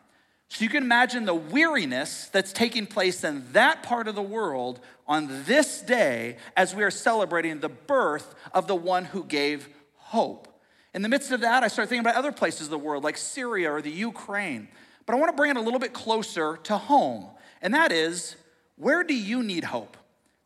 So 0.50 0.64
you 0.66 0.70
can 0.70 0.84
imagine 0.84 1.24
the 1.24 1.34
weariness 1.34 2.28
that's 2.28 2.52
taking 2.52 2.86
place 2.86 3.24
in 3.24 3.46
that 3.54 3.84
part 3.84 4.10
of 4.10 4.16
the 4.16 4.22
world 4.22 4.82
on 5.08 5.44
this 5.46 5.82
day 5.82 6.38
as 6.58 6.76
we 6.76 6.84
are 6.84 6.92
celebrating 6.92 7.62
the 7.62 7.70
birth 7.70 8.36
of 8.54 8.68
the 8.68 8.76
one 8.76 9.06
who 9.06 9.24
gave 9.24 9.70
hope. 9.96 10.50
In 10.94 11.04
the 11.04 11.10
midst 11.10 11.32
of 11.32 11.40
that, 11.42 11.64
I 11.64 11.70
start 11.70 11.88
thinking 11.88 12.06
about 12.06 12.16
other 12.18 12.34
places 12.34 12.68
of 12.68 12.70
the 12.70 12.78
world, 12.78 13.04
like 13.04 13.18
Syria 13.18 13.72
or 13.72 13.82
the 13.82 13.92
Ukraine. 13.92 14.68
But 15.06 15.16
I 15.16 15.20
want 15.20 15.32
to 15.32 15.38
bring 15.38 15.52
it 15.52 15.58
a 15.58 15.62
little 15.62 15.80
bit 15.80 15.94
closer 15.94 16.58
to 16.64 16.78
home, 16.78 17.28
and 17.62 17.74
that 17.74 17.94
is 17.94 18.36
where 18.76 19.04
do 19.04 19.14
you 19.14 19.44
need 19.44 19.64
hope 19.64 19.96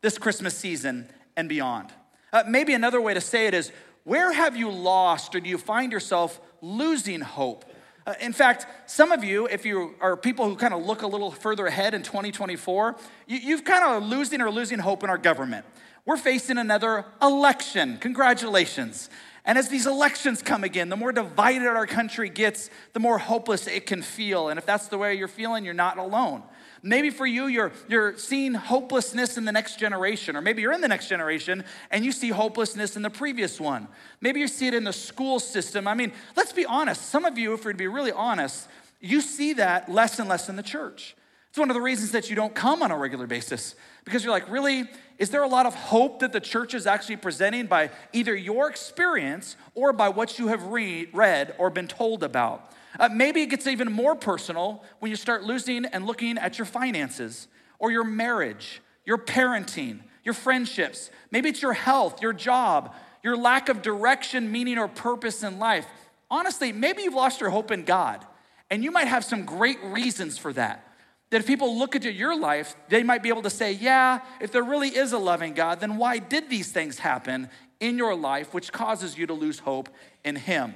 this 0.02 0.18
Christmas 0.18 0.56
season 0.56 1.08
and 1.36 1.48
beyond? 1.48 1.90
Uh, 2.32 2.44
maybe 2.46 2.74
another 2.74 3.00
way 3.00 3.14
to 3.14 3.20
say 3.20 3.46
it 3.46 3.54
is 3.54 3.72
where 4.06 4.32
have 4.32 4.56
you 4.56 4.70
lost 4.70 5.34
or 5.34 5.40
do 5.40 5.50
you 5.50 5.58
find 5.58 5.90
yourself 5.90 6.40
losing 6.60 7.20
hope? 7.20 7.64
Uh, 8.06 8.14
in 8.20 8.32
fact, 8.32 8.64
some 8.88 9.10
of 9.10 9.24
you, 9.24 9.48
if 9.48 9.66
you 9.66 9.96
are 10.00 10.16
people 10.16 10.48
who 10.48 10.54
kind 10.54 10.72
of 10.72 10.86
look 10.86 11.02
a 11.02 11.08
little 11.08 11.32
further 11.32 11.66
ahead 11.66 11.92
in 11.92 12.04
2024, 12.04 12.94
you, 13.26 13.38
you've 13.38 13.64
kind 13.64 13.84
of 13.84 14.08
losing 14.08 14.40
or 14.40 14.48
losing 14.48 14.78
hope 14.78 15.02
in 15.02 15.10
our 15.10 15.18
government. 15.18 15.66
We're 16.04 16.18
facing 16.18 16.56
another 16.56 17.04
election. 17.20 17.98
Congratulations. 17.98 19.10
And 19.44 19.58
as 19.58 19.68
these 19.70 19.88
elections 19.88 20.40
come 20.40 20.62
again, 20.62 20.88
the 20.88 20.96
more 20.96 21.10
divided 21.10 21.66
our 21.66 21.86
country 21.88 22.28
gets, 22.28 22.70
the 22.92 23.00
more 23.00 23.18
hopeless 23.18 23.66
it 23.66 23.86
can 23.86 24.02
feel. 24.02 24.50
And 24.50 24.58
if 24.58 24.64
that's 24.64 24.86
the 24.86 24.98
way 24.98 25.16
you're 25.16 25.26
feeling, 25.26 25.64
you're 25.64 25.74
not 25.74 25.98
alone. 25.98 26.44
Maybe 26.86 27.10
for 27.10 27.26
you, 27.26 27.48
you're, 27.48 27.72
you're 27.88 28.16
seeing 28.16 28.54
hopelessness 28.54 29.36
in 29.36 29.44
the 29.44 29.50
next 29.50 29.76
generation, 29.76 30.36
or 30.36 30.40
maybe 30.40 30.62
you're 30.62 30.72
in 30.72 30.80
the 30.80 30.86
next 30.86 31.08
generation 31.08 31.64
and 31.90 32.04
you 32.04 32.12
see 32.12 32.28
hopelessness 32.28 32.94
in 32.94 33.02
the 33.02 33.10
previous 33.10 33.60
one. 33.60 33.88
Maybe 34.20 34.38
you 34.38 34.46
see 34.46 34.68
it 34.68 34.74
in 34.74 34.84
the 34.84 34.92
school 34.92 35.40
system. 35.40 35.88
I 35.88 35.94
mean, 35.94 36.12
let's 36.36 36.52
be 36.52 36.64
honest. 36.64 37.10
Some 37.10 37.24
of 37.24 37.36
you, 37.36 37.54
if 37.54 37.64
we're 37.64 37.72
to 37.72 37.78
be 37.78 37.88
really 37.88 38.12
honest, 38.12 38.68
you 39.00 39.20
see 39.20 39.54
that 39.54 39.90
less 39.90 40.20
and 40.20 40.28
less 40.28 40.48
in 40.48 40.54
the 40.54 40.62
church. 40.62 41.16
It's 41.48 41.58
one 41.58 41.70
of 41.70 41.74
the 41.74 41.80
reasons 41.80 42.12
that 42.12 42.30
you 42.30 42.36
don't 42.36 42.54
come 42.54 42.84
on 42.84 42.92
a 42.92 42.96
regular 42.96 43.26
basis 43.26 43.74
because 44.04 44.22
you're 44.22 44.32
like, 44.32 44.48
really? 44.48 44.84
Is 45.18 45.30
there 45.30 45.42
a 45.42 45.48
lot 45.48 45.66
of 45.66 45.74
hope 45.74 46.20
that 46.20 46.32
the 46.32 46.40
church 46.40 46.72
is 46.72 46.86
actually 46.86 47.16
presenting 47.16 47.66
by 47.66 47.90
either 48.12 48.36
your 48.36 48.70
experience 48.70 49.56
or 49.74 49.92
by 49.92 50.08
what 50.08 50.38
you 50.38 50.48
have 50.48 50.62
read, 50.64 51.08
read 51.12 51.52
or 51.58 51.68
been 51.68 51.88
told 51.88 52.22
about? 52.22 52.70
Uh, 52.98 53.08
maybe 53.08 53.42
it 53.42 53.46
gets 53.46 53.66
even 53.66 53.92
more 53.92 54.14
personal 54.14 54.82
when 55.00 55.10
you 55.10 55.16
start 55.16 55.44
losing 55.44 55.84
and 55.86 56.06
looking 56.06 56.38
at 56.38 56.58
your 56.58 56.66
finances 56.66 57.48
or 57.78 57.90
your 57.90 58.04
marriage, 58.04 58.80
your 59.04 59.18
parenting, 59.18 60.00
your 60.24 60.34
friendships. 60.34 61.10
Maybe 61.30 61.48
it's 61.48 61.62
your 61.62 61.72
health, 61.72 62.22
your 62.22 62.32
job, 62.32 62.94
your 63.22 63.36
lack 63.36 63.68
of 63.68 63.82
direction, 63.82 64.50
meaning, 64.50 64.78
or 64.78 64.88
purpose 64.88 65.42
in 65.42 65.58
life. 65.58 65.86
Honestly, 66.30 66.72
maybe 66.72 67.02
you've 67.02 67.14
lost 67.14 67.40
your 67.40 67.50
hope 67.50 67.70
in 67.70 67.84
God, 67.84 68.24
and 68.70 68.82
you 68.82 68.90
might 68.90 69.08
have 69.08 69.24
some 69.24 69.44
great 69.44 69.78
reasons 69.84 70.38
for 70.38 70.52
that. 70.52 70.82
That 71.30 71.40
if 71.40 71.46
people 71.46 71.76
look 71.78 71.94
into 71.94 72.12
your 72.12 72.38
life, 72.38 72.76
they 72.88 73.02
might 73.02 73.22
be 73.22 73.28
able 73.28 73.42
to 73.42 73.50
say, 73.50 73.72
yeah, 73.72 74.20
if 74.40 74.52
there 74.52 74.62
really 74.62 74.88
is 74.88 75.12
a 75.12 75.18
loving 75.18 75.54
God, 75.54 75.80
then 75.80 75.96
why 75.96 76.18
did 76.18 76.48
these 76.48 76.70
things 76.70 76.98
happen 76.98 77.48
in 77.80 77.98
your 77.98 78.14
life 78.14 78.54
which 78.54 78.72
causes 78.72 79.18
you 79.18 79.26
to 79.26 79.34
lose 79.34 79.58
hope 79.58 79.88
in 80.24 80.36
Him? 80.36 80.74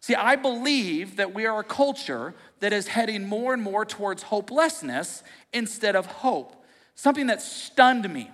See, 0.00 0.14
I 0.14 0.36
believe 0.36 1.16
that 1.16 1.34
we 1.34 1.46
are 1.46 1.60
a 1.60 1.64
culture 1.64 2.34
that 2.60 2.72
is 2.72 2.88
heading 2.88 3.28
more 3.28 3.52
and 3.52 3.62
more 3.62 3.84
towards 3.84 4.22
hopelessness 4.22 5.22
instead 5.52 5.94
of 5.94 6.06
hope. 6.06 6.64
Something 6.94 7.26
that 7.26 7.42
stunned 7.42 8.10
me. 8.10 8.30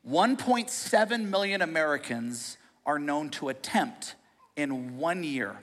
1.7 0.09 1.29
million 1.29 1.63
Americans 1.63 2.57
are 2.87 2.99
known 2.99 3.29
to 3.31 3.49
attempt 3.49 4.15
in 4.57 4.99
one 4.99 5.25
year. 5.25 5.57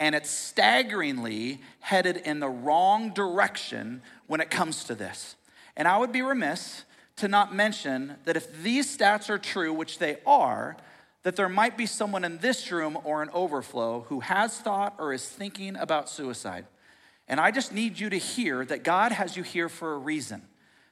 And 0.00 0.14
it's 0.14 0.30
staggeringly 0.30 1.60
headed 1.78 2.16
in 2.16 2.40
the 2.40 2.48
wrong 2.48 3.12
direction 3.12 4.02
when 4.26 4.40
it 4.40 4.50
comes 4.50 4.82
to 4.84 4.94
this. 4.94 5.36
And 5.76 5.86
I 5.86 5.98
would 5.98 6.10
be 6.10 6.22
remiss 6.22 6.84
to 7.16 7.28
not 7.28 7.54
mention 7.54 8.16
that 8.24 8.36
if 8.36 8.62
these 8.62 8.96
stats 8.96 9.28
are 9.28 9.38
true, 9.38 9.72
which 9.72 9.98
they 9.98 10.16
are, 10.26 10.76
that 11.22 11.36
there 11.36 11.50
might 11.50 11.76
be 11.76 11.84
someone 11.84 12.24
in 12.24 12.38
this 12.38 12.72
room 12.72 12.96
or 13.04 13.22
an 13.22 13.28
overflow 13.34 14.06
who 14.08 14.20
has 14.20 14.56
thought 14.56 14.94
or 14.98 15.12
is 15.12 15.28
thinking 15.28 15.76
about 15.76 16.08
suicide. 16.08 16.64
And 17.28 17.38
I 17.38 17.50
just 17.50 17.72
need 17.72 17.98
you 17.98 18.08
to 18.10 18.16
hear 18.16 18.64
that 18.64 18.82
God 18.82 19.12
has 19.12 19.36
you 19.36 19.42
here 19.42 19.68
for 19.68 19.92
a 19.92 19.98
reason, 19.98 20.42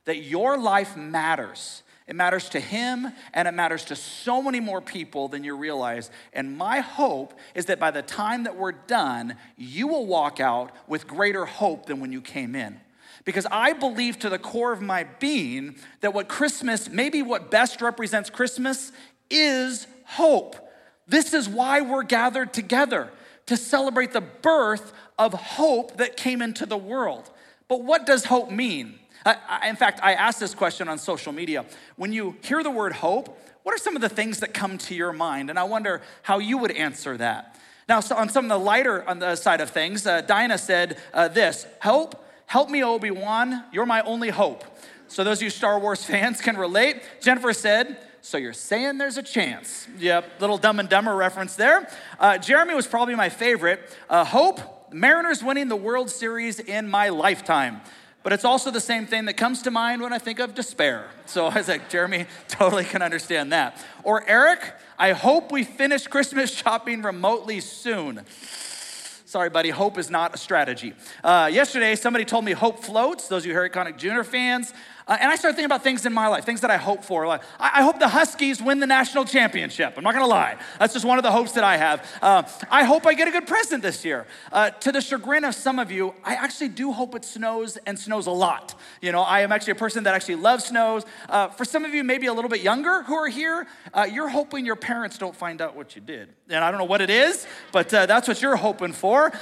that 0.04 0.18
your 0.18 0.58
life 0.58 0.96
matters. 0.96 1.82
It 2.08 2.16
matters 2.16 2.48
to 2.50 2.60
him 2.60 3.12
and 3.34 3.46
it 3.46 3.52
matters 3.52 3.84
to 3.86 3.96
so 3.96 4.42
many 4.42 4.60
more 4.60 4.80
people 4.80 5.28
than 5.28 5.44
you 5.44 5.54
realize. 5.54 6.10
And 6.32 6.56
my 6.56 6.80
hope 6.80 7.34
is 7.54 7.66
that 7.66 7.78
by 7.78 7.90
the 7.90 8.00
time 8.00 8.44
that 8.44 8.56
we're 8.56 8.72
done, 8.72 9.36
you 9.58 9.86
will 9.86 10.06
walk 10.06 10.40
out 10.40 10.74
with 10.88 11.06
greater 11.06 11.44
hope 11.44 11.84
than 11.84 12.00
when 12.00 12.10
you 12.10 12.22
came 12.22 12.56
in. 12.56 12.80
Because 13.26 13.46
I 13.50 13.74
believe 13.74 14.18
to 14.20 14.30
the 14.30 14.38
core 14.38 14.72
of 14.72 14.80
my 14.80 15.04
being 15.04 15.76
that 16.00 16.14
what 16.14 16.28
Christmas, 16.28 16.88
maybe 16.88 17.20
what 17.20 17.50
best 17.50 17.82
represents 17.82 18.30
Christmas, 18.30 18.90
is 19.28 19.86
hope. 20.04 20.56
This 21.06 21.34
is 21.34 21.46
why 21.46 21.82
we're 21.82 22.04
gathered 22.04 22.54
together 22.54 23.10
to 23.46 23.56
celebrate 23.58 24.12
the 24.12 24.22
birth 24.22 24.94
of 25.18 25.34
hope 25.34 25.98
that 25.98 26.16
came 26.16 26.40
into 26.40 26.64
the 26.64 26.78
world. 26.78 27.30
But 27.66 27.84
what 27.84 28.06
does 28.06 28.24
hope 28.24 28.50
mean? 28.50 28.98
In 29.66 29.76
fact, 29.76 30.00
I 30.02 30.14
asked 30.14 30.40
this 30.40 30.54
question 30.54 30.88
on 30.88 30.98
social 30.98 31.32
media. 31.32 31.64
When 31.96 32.12
you 32.12 32.36
hear 32.42 32.62
the 32.62 32.70
word 32.70 32.92
hope, 32.92 33.38
what 33.62 33.74
are 33.74 33.78
some 33.78 33.96
of 33.96 34.02
the 34.02 34.08
things 34.08 34.40
that 34.40 34.54
come 34.54 34.78
to 34.78 34.94
your 34.94 35.12
mind? 35.12 35.50
And 35.50 35.58
I 35.58 35.64
wonder 35.64 36.02
how 36.22 36.38
you 36.38 36.58
would 36.58 36.72
answer 36.72 37.16
that. 37.16 37.56
Now, 37.88 38.00
so 38.00 38.16
on 38.16 38.28
some 38.28 38.44
of 38.44 38.48
the 38.48 38.58
lighter 38.58 39.06
on 39.08 39.18
the 39.18 39.34
side 39.34 39.60
of 39.60 39.70
things, 39.70 40.06
uh, 40.06 40.56
said 40.56 40.98
uh, 41.12 41.28
this: 41.28 41.66
"Hope, 41.82 42.24
help 42.46 42.70
me, 42.70 42.82
Obi 42.82 43.10
Wan. 43.10 43.64
You're 43.72 43.86
my 43.86 44.02
only 44.02 44.30
hope." 44.30 44.64
So 45.08 45.24
those 45.24 45.38
of 45.38 45.42
you 45.44 45.50
Star 45.50 45.78
Wars 45.78 46.04
fans 46.06 46.40
can 46.40 46.56
relate. 46.56 47.02
Jennifer 47.20 47.52
said, 47.52 47.98
so 48.20 48.36
you're 48.36 48.52
saying 48.52 48.98
there's 48.98 49.16
a 49.16 49.22
chance. 49.22 49.88
Yep, 49.98 50.40
little 50.40 50.58
dumb 50.58 50.80
and 50.80 50.88
dumber 50.88 51.14
reference 51.14 51.54
there. 51.56 51.88
Uh, 52.18 52.36
Jeremy 52.36 52.74
was 52.74 52.86
probably 52.86 53.14
my 53.14 53.30
favorite. 53.30 53.80
Uh, 54.10 54.24
hope, 54.24 54.92
Mariners 54.92 55.42
winning 55.42 55.68
the 55.68 55.76
World 55.76 56.10
Series 56.10 56.60
in 56.60 56.88
my 56.88 57.08
lifetime. 57.08 57.80
But 58.22 58.32
it's 58.32 58.44
also 58.44 58.70
the 58.70 58.80
same 58.80 59.06
thing 59.06 59.26
that 59.26 59.36
comes 59.36 59.62
to 59.62 59.70
mind 59.70 60.02
when 60.02 60.12
I 60.12 60.18
think 60.18 60.38
of 60.38 60.54
despair. 60.54 61.08
So 61.26 61.46
I 61.46 61.54
was 61.54 61.68
like, 61.68 61.88
Jeremy 61.88 62.26
totally 62.48 62.84
can 62.84 63.02
understand 63.02 63.52
that. 63.52 63.82
Or 64.02 64.28
Eric, 64.28 64.74
I 64.98 65.12
hope 65.12 65.52
we 65.52 65.64
finish 65.64 66.06
Christmas 66.06 66.50
shopping 66.54 67.02
remotely 67.02 67.60
soon. 67.60 68.22
Sorry, 69.24 69.50
buddy, 69.50 69.68
hope 69.68 69.98
is 69.98 70.08
not 70.08 70.34
a 70.34 70.38
strategy. 70.38 70.94
Uh, 71.22 71.50
yesterday, 71.52 71.94
somebody 71.96 72.24
told 72.24 72.46
me 72.46 72.52
hope 72.52 72.82
floats. 72.82 73.28
Those 73.28 73.42
of 73.42 73.46
you 73.46 73.52
Harry 73.52 73.68
Connick 73.68 73.98
Jr. 73.98 74.22
fans, 74.22 74.72
uh, 75.08 75.16
and 75.18 75.30
I 75.30 75.36
started 75.36 75.56
thinking 75.56 75.64
about 75.64 75.82
things 75.82 76.04
in 76.04 76.12
my 76.12 76.28
life, 76.28 76.44
things 76.44 76.60
that 76.60 76.70
I 76.70 76.76
hope 76.76 77.02
for. 77.02 77.26
Like, 77.26 77.40
I, 77.58 77.80
I 77.80 77.82
hope 77.82 77.98
the 77.98 78.08
Huskies 78.08 78.60
win 78.60 78.78
the 78.78 78.86
national 78.86 79.24
championship. 79.24 79.94
I'm 79.96 80.04
not 80.04 80.12
gonna 80.12 80.26
lie. 80.26 80.58
That's 80.78 80.92
just 80.92 81.06
one 81.06 81.18
of 81.18 81.22
the 81.22 81.32
hopes 81.32 81.52
that 81.52 81.64
I 81.64 81.78
have. 81.78 82.06
Uh, 82.20 82.42
I 82.70 82.84
hope 82.84 83.06
I 83.06 83.14
get 83.14 83.26
a 83.26 83.30
good 83.30 83.46
present 83.46 83.82
this 83.82 84.04
year. 84.04 84.26
Uh, 84.52 84.70
to 84.70 84.92
the 84.92 85.00
chagrin 85.00 85.44
of 85.44 85.54
some 85.54 85.78
of 85.78 85.90
you, 85.90 86.14
I 86.22 86.34
actually 86.34 86.68
do 86.68 86.92
hope 86.92 87.14
it 87.14 87.24
snows 87.24 87.78
and 87.78 87.98
snows 87.98 88.26
a 88.26 88.30
lot. 88.30 88.74
You 89.00 89.12
know, 89.12 89.22
I 89.22 89.40
am 89.40 89.50
actually 89.50 89.72
a 89.72 89.76
person 89.76 90.04
that 90.04 90.14
actually 90.14 90.36
loves 90.36 90.66
snows. 90.66 91.04
Uh, 91.28 91.48
for 91.48 91.64
some 91.64 91.86
of 91.86 91.94
you, 91.94 92.04
maybe 92.04 92.26
a 92.26 92.34
little 92.34 92.50
bit 92.50 92.60
younger 92.60 93.02
who 93.02 93.14
are 93.14 93.28
here, 93.28 93.66
uh, 93.94 94.06
you're 94.10 94.28
hoping 94.28 94.66
your 94.66 94.76
parents 94.76 95.16
don't 95.16 95.34
find 95.34 95.62
out 95.62 95.74
what 95.74 95.96
you 95.96 96.02
did. 96.02 96.28
And 96.50 96.62
I 96.62 96.70
don't 96.70 96.78
know 96.78 96.84
what 96.84 97.00
it 97.00 97.10
is, 97.10 97.46
but 97.72 97.92
uh, 97.94 98.04
that's 98.04 98.28
what 98.28 98.42
you're 98.42 98.56
hoping 98.56 98.92
for. 98.92 99.32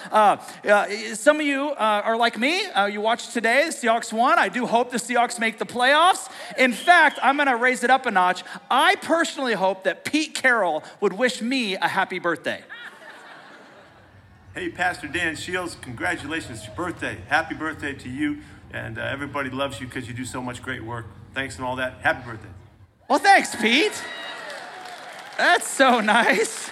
some 1.14 1.40
of 1.40 1.46
you 1.46 1.74
are 1.76 2.16
like 2.16 2.38
me. 2.38 2.62
you 2.88 3.00
watched 3.00 3.32
today, 3.32 3.64
the 3.66 3.72
Seahawks 3.72 4.12
won. 4.12 4.38
I 4.38 4.48
do 4.48 4.66
hope 4.66 4.92
the 4.92 4.98
Seahawks 4.98 5.40
make 5.40 5.55
make 5.56 5.68
the 5.68 5.72
playoffs. 5.72 6.30
In 6.58 6.72
fact, 6.72 7.18
I'm 7.22 7.36
going 7.36 7.48
to 7.48 7.56
raise 7.56 7.82
it 7.84 7.90
up 7.90 8.06
a 8.06 8.10
notch. 8.10 8.44
I 8.70 8.96
personally 8.96 9.54
hope 9.54 9.84
that 9.84 10.04
Pete 10.04 10.34
Carroll 10.34 10.84
would 11.00 11.12
wish 11.12 11.40
me 11.40 11.76
a 11.76 11.88
happy 11.88 12.18
birthday. 12.18 12.62
Hey, 14.54 14.70
Pastor 14.70 15.06
Dan 15.06 15.36
Shields, 15.36 15.76
congratulations. 15.80 16.58
It's 16.58 16.66
your 16.66 16.76
birthday. 16.76 17.18
Happy 17.28 17.54
birthday 17.54 17.92
to 17.94 18.08
you. 18.08 18.38
And 18.72 18.98
uh, 18.98 19.02
everybody 19.02 19.50
loves 19.50 19.80
you 19.80 19.86
because 19.86 20.08
you 20.08 20.14
do 20.14 20.24
so 20.24 20.42
much 20.42 20.62
great 20.62 20.82
work. 20.82 21.06
Thanks 21.34 21.56
and 21.56 21.64
all 21.64 21.76
that. 21.76 22.00
Happy 22.00 22.24
birthday. 22.28 22.48
Well, 23.08 23.18
thanks, 23.18 23.54
Pete. 23.54 24.02
That's 25.36 25.68
so 25.68 26.00
nice. 26.00 26.70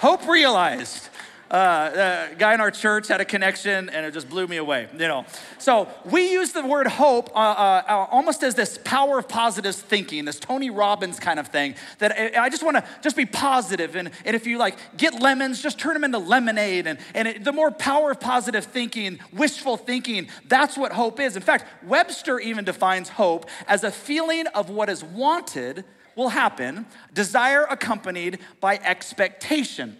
Hope 0.00 0.26
realized 0.26 1.08
uh, 1.50 2.28
a 2.32 2.34
guy 2.36 2.54
in 2.54 2.60
our 2.60 2.70
church 2.70 3.08
had 3.08 3.20
a 3.20 3.24
connection 3.24 3.88
and 3.88 4.06
it 4.06 4.12
just 4.14 4.28
blew 4.28 4.46
me 4.46 4.56
away, 4.56 4.88
you 4.92 5.08
know. 5.08 5.24
So 5.58 5.88
we 6.04 6.32
use 6.32 6.52
the 6.52 6.66
word 6.66 6.86
hope 6.86 7.30
uh, 7.34 7.38
uh, 7.38 7.82
uh 7.86 8.06
almost 8.10 8.42
as 8.42 8.54
this 8.54 8.78
power 8.84 9.18
of 9.18 9.28
positive 9.28 9.74
thinking, 9.74 10.24
this 10.24 10.38
Tony 10.38 10.70
Robbins 10.70 11.18
kind 11.20 11.38
of 11.38 11.48
thing, 11.48 11.74
that 11.98 12.38
I 12.38 12.48
just 12.48 12.62
want 12.62 12.76
to 12.76 12.84
just 13.02 13.16
be 13.16 13.26
positive. 13.26 13.96
And, 13.96 14.10
and 14.24 14.36
if 14.36 14.46
you 14.46 14.58
like 14.58 14.76
get 14.96 15.20
lemons, 15.20 15.62
just 15.62 15.78
turn 15.78 15.94
them 15.94 16.04
into 16.04 16.18
lemonade. 16.18 16.86
And, 16.86 16.98
and 17.14 17.28
it, 17.28 17.44
the 17.44 17.52
more 17.52 17.70
power 17.70 18.12
of 18.12 18.20
positive 18.20 18.64
thinking, 18.64 19.18
wishful 19.32 19.76
thinking, 19.76 20.28
that's 20.48 20.76
what 20.76 20.92
hope 20.92 21.20
is. 21.20 21.36
In 21.36 21.42
fact, 21.42 21.66
Webster 21.84 22.38
even 22.40 22.64
defines 22.64 23.08
hope 23.08 23.48
as 23.68 23.84
a 23.84 23.90
feeling 23.90 24.46
of 24.48 24.70
what 24.70 24.88
is 24.88 25.04
wanted 25.04 25.84
will 26.16 26.28
happen, 26.28 26.86
desire 27.12 27.64
accompanied 27.64 28.38
by 28.60 28.76
expectation. 28.78 29.96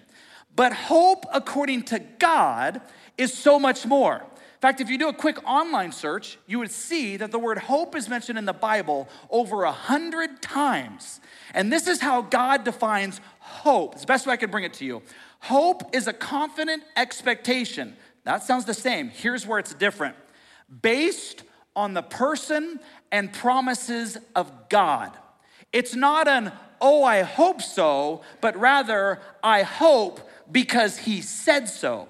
But 0.56 0.72
hope, 0.72 1.24
according 1.32 1.82
to 1.84 1.98
God, 1.98 2.80
is 3.18 3.32
so 3.32 3.58
much 3.58 3.86
more. 3.86 4.16
In 4.16 4.60
fact, 4.60 4.80
if 4.80 4.88
you 4.88 4.96
do 4.96 5.08
a 5.08 5.12
quick 5.12 5.36
online 5.46 5.92
search, 5.92 6.38
you 6.46 6.58
would 6.58 6.70
see 6.70 7.16
that 7.18 7.30
the 7.30 7.38
word 7.38 7.58
hope 7.58 7.94
is 7.94 8.08
mentioned 8.08 8.38
in 8.38 8.46
the 8.46 8.54
Bible 8.54 9.08
over 9.28 9.64
a 9.64 9.72
hundred 9.72 10.40
times. 10.40 11.20
And 11.52 11.70
this 11.70 11.86
is 11.86 12.00
how 12.00 12.22
God 12.22 12.64
defines 12.64 13.20
hope. 13.40 13.92
It's 13.92 14.02
the 14.02 14.06
best 14.06 14.26
way 14.26 14.32
I 14.32 14.36
could 14.36 14.50
bring 14.50 14.64
it 14.64 14.72
to 14.74 14.86
you. 14.86 15.02
Hope 15.40 15.94
is 15.94 16.06
a 16.06 16.14
confident 16.14 16.82
expectation. 16.96 17.94
That 18.24 18.42
sounds 18.42 18.64
the 18.64 18.72
same. 18.72 19.10
Here's 19.10 19.46
where 19.46 19.58
it's 19.58 19.74
different 19.74 20.16
based 20.80 21.42
on 21.76 21.92
the 21.92 22.02
person 22.02 22.80
and 23.12 23.32
promises 23.32 24.16
of 24.34 24.50
God. 24.70 25.12
It's 25.72 25.94
not 25.94 26.26
an, 26.26 26.52
oh, 26.80 27.04
I 27.04 27.22
hope 27.22 27.60
so, 27.60 28.22
but 28.40 28.56
rather, 28.56 29.20
I 29.42 29.62
hope 29.62 30.20
because 30.50 30.98
he 30.98 31.20
said 31.20 31.68
so. 31.68 32.08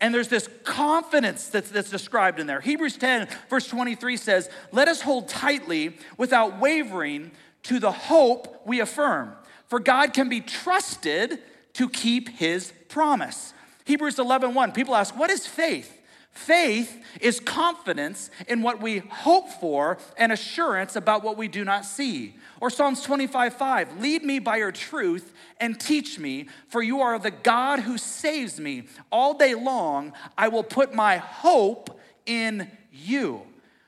And 0.00 0.12
there's 0.12 0.28
this 0.28 0.48
confidence 0.64 1.48
that's, 1.48 1.70
that's, 1.70 1.88
described 1.88 2.40
in 2.40 2.48
there. 2.48 2.60
Hebrews 2.60 2.96
10, 2.96 3.28
verse 3.48 3.68
23 3.68 4.16
says, 4.16 4.50
Let 4.72 4.88
us 4.88 5.00
hold 5.00 5.28
tightly 5.28 5.96
without 6.16 6.58
wavering 6.58 7.30
to 7.64 7.78
the 7.78 7.92
hope 7.92 8.62
we 8.66 8.80
affirm, 8.80 9.32
for 9.68 9.78
God 9.78 10.12
can 10.12 10.28
be 10.28 10.40
trusted 10.40 11.38
to 11.74 11.88
keep 11.88 12.28
his 12.30 12.72
promise. 12.88 13.54
Hebrews 13.84 14.18
11, 14.18 14.54
1, 14.54 14.72
people 14.72 14.96
ask, 14.96 15.16
What 15.16 15.30
is 15.30 15.46
faith? 15.46 16.01
Faith 16.32 17.04
is 17.20 17.38
confidence 17.40 18.30
in 18.48 18.62
what 18.62 18.80
we 18.80 18.98
hope 18.98 19.50
for 19.50 19.98
and 20.16 20.32
assurance 20.32 20.96
about 20.96 21.22
what 21.22 21.36
we 21.36 21.46
do 21.46 21.62
not 21.62 21.84
see. 21.84 22.34
Or 22.58 22.70
Psalms 22.70 23.02
25 23.02 23.54
5, 23.54 24.00
lead 24.00 24.24
me 24.24 24.38
by 24.38 24.56
your 24.56 24.72
truth 24.72 25.34
and 25.60 25.78
teach 25.78 26.18
me, 26.18 26.48
for 26.68 26.82
you 26.82 27.02
are 27.02 27.18
the 27.18 27.30
God 27.30 27.80
who 27.80 27.98
saves 27.98 28.58
me. 28.58 28.84
All 29.10 29.34
day 29.34 29.54
long, 29.54 30.14
I 30.36 30.48
will 30.48 30.64
put 30.64 30.94
my 30.94 31.18
hope 31.18 32.00
in 32.24 32.70
you. 32.90 33.42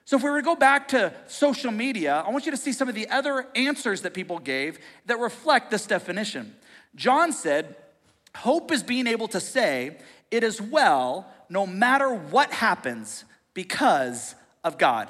So, 0.04 0.16
if 0.16 0.22
we 0.22 0.28
were 0.28 0.40
to 0.40 0.44
go 0.44 0.54
back 0.54 0.88
to 0.88 1.14
social 1.26 1.72
media, 1.72 2.22
I 2.26 2.30
want 2.30 2.44
you 2.44 2.50
to 2.50 2.58
see 2.58 2.72
some 2.72 2.90
of 2.90 2.94
the 2.94 3.08
other 3.08 3.46
answers 3.56 4.02
that 4.02 4.12
people 4.12 4.38
gave 4.38 4.78
that 5.06 5.18
reflect 5.18 5.70
this 5.70 5.86
definition. 5.86 6.54
John 6.94 7.32
said, 7.32 7.74
Hope 8.36 8.70
is 8.70 8.82
being 8.82 9.06
able 9.06 9.28
to 9.28 9.40
say, 9.40 9.96
It 10.30 10.44
is 10.44 10.60
well 10.60 11.26
no 11.48 11.66
matter 11.66 12.12
what 12.12 12.52
happens 12.52 13.24
because 13.52 14.34
of 14.62 14.78
God. 14.78 15.08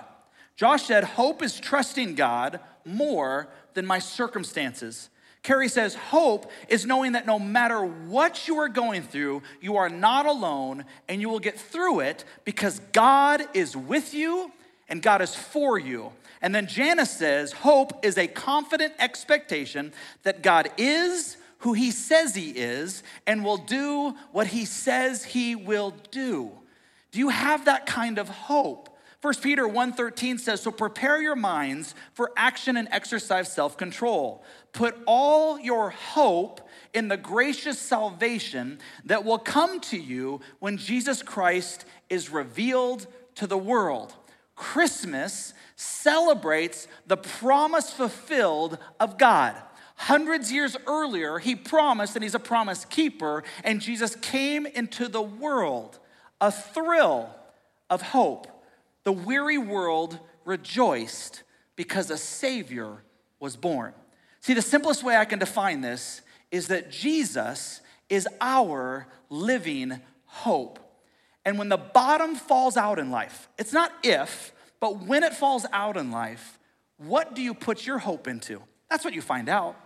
Josh 0.57 0.85
said, 0.85 1.05
Hope 1.05 1.43
is 1.43 1.59
trusting 1.59 2.15
God 2.15 2.61
more 2.85 3.49
than 3.75 3.87
my 3.87 3.99
circumstances. 3.99 5.09
Carrie 5.43 5.69
says, 5.69 5.95
Hope 5.95 6.51
is 6.69 6.87
knowing 6.87 7.13
that 7.13 7.27
no 7.27 7.39
matter 7.39 7.85
what 7.85 8.49
you 8.49 8.59
are 8.59 8.69
going 8.69 9.03
through, 9.03 9.43
you 9.61 9.77
are 9.77 9.91
not 9.91 10.27
alone 10.27 10.85
and 11.09 11.21
you 11.21 11.29
will 11.29 11.41
get 11.41 11.59
through 11.59 12.01
it 12.01 12.25
because 12.45 12.81
God 12.93 13.43
is 13.53 13.77
with 13.77 14.15
you 14.15 14.51
and 14.89 15.03
God 15.03 15.21
is 15.23 15.35
for 15.35 15.79
you. 15.79 16.13
And 16.41 16.55
then 16.55 16.67
Janice 16.67 17.11
says, 17.11 17.53
Hope 17.53 18.05
is 18.05 18.17
a 18.17 18.27
confident 18.27 18.95
expectation 18.99 19.93
that 20.23 20.43
God 20.43 20.71
is 20.79 21.37
who 21.65 21.73
he 21.73 21.91
says 21.91 22.35
he 22.35 22.51
is 22.51 23.03
and 23.27 23.43
will 23.43 23.57
do 23.57 24.15
what 24.33 24.49
he 24.49 24.67
says 24.67 25.25
he 25.25 25.57
will 25.57 25.95
do. 26.11 26.53
Do 27.11 27.19
you 27.19 27.31
have 27.31 27.65
that 27.65 27.87
kind 27.87 28.19
of 28.19 28.29
hope? 28.29 28.91
1 29.23 29.41
Peter 29.41 29.67
1:13 29.67 30.37
says, 30.37 30.61
"So 30.61 30.71
prepare 30.71 31.23
your 31.23 31.35
minds 31.35 31.95
for 32.13 32.31
action 32.37 32.77
and 32.77 32.87
exercise 32.91 33.51
self-control. 33.51 34.45
Put 34.75 34.95
all 35.07 35.59
your 35.59 35.89
hope 35.89 36.69
in 36.93 37.09
the 37.09 37.17
gracious 37.17 37.79
salvation 37.79 38.79
that 39.07 39.25
will 39.25 39.39
come 39.39 39.81
to 39.81 39.97
you 39.97 40.43
when 40.59 40.77
Jesus 40.77 41.23
Christ 41.23 41.87
is 42.11 42.29
revealed 42.29 43.07
to 43.37 43.47
the 43.47 43.57
world." 43.57 44.15
Christmas 44.55 45.55
celebrates 45.77 46.89
the 47.07 47.17
promise 47.17 47.91
fulfilled 47.91 48.77
of 49.01 49.17
God. 49.17 49.63
Hundreds 49.95 50.53
years 50.53 50.77
earlier, 50.87 51.39
he 51.39 51.55
promised, 51.55 52.17
and 52.17 52.23
he's 52.23 52.35
a 52.35 52.41
promise 52.41 52.85
keeper, 52.85 53.45
and 53.63 53.81
Jesus 53.81 54.17
came 54.17 54.67
into 54.67 55.09
the 55.09 55.23
world, 55.23 55.99
a 56.41 56.51
thrill 56.51 57.31
of 57.89 58.03
hope. 58.03 58.49
The 59.05 59.13
weary 59.13 59.59
world 59.59 60.19
rejoiced 60.45 61.43
because 61.77 62.11
a 62.11 62.17
Savior 62.17 63.03
was 63.39 63.57
born. 63.57 63.93
See, 64.41 64.55
the 64.55 64.63
simplest 64.63 65.03
way 65.03 65.17
I 65.17 65.25
can 65.25 65.39
define 65.39 65.81
this 65.81 66.23
is 66.51 66.69
that 66.69 66.91
Jesus 66.91 67.81
is 68.09 68.29
our 68.41 69.07
living 69.31 70.01
hope. 70.27 70.79
And 71.45 71.59
when 71.59 71.69
the 71.69 71.77
bottom 71.77 72.35
falls 72.35 72.77
out 72.77 72.99
in 72.99 73.11
life, 73.11 73.49
it's 73.59 73.73
not 73.73 73.93
if, 74.03 74.53
but 74.81 75.07
when 75.07 75.23
it 75.23 75.35
falls 75.35 75.67
out 75.73 75.97
in 75.97 76.11
life, 76.11 76.59
what 76.97 77.35
do 77.35 77.43
you 77.43 77.55
put 77.55 77.87
your 77.87 77.99
hope 77.99 78.29
into? 78.29 78.63
That's 78.91 79.05
what 79.05 79.15
you 79.15 79.23
find 79.23 79.49
out. 79.49 79.77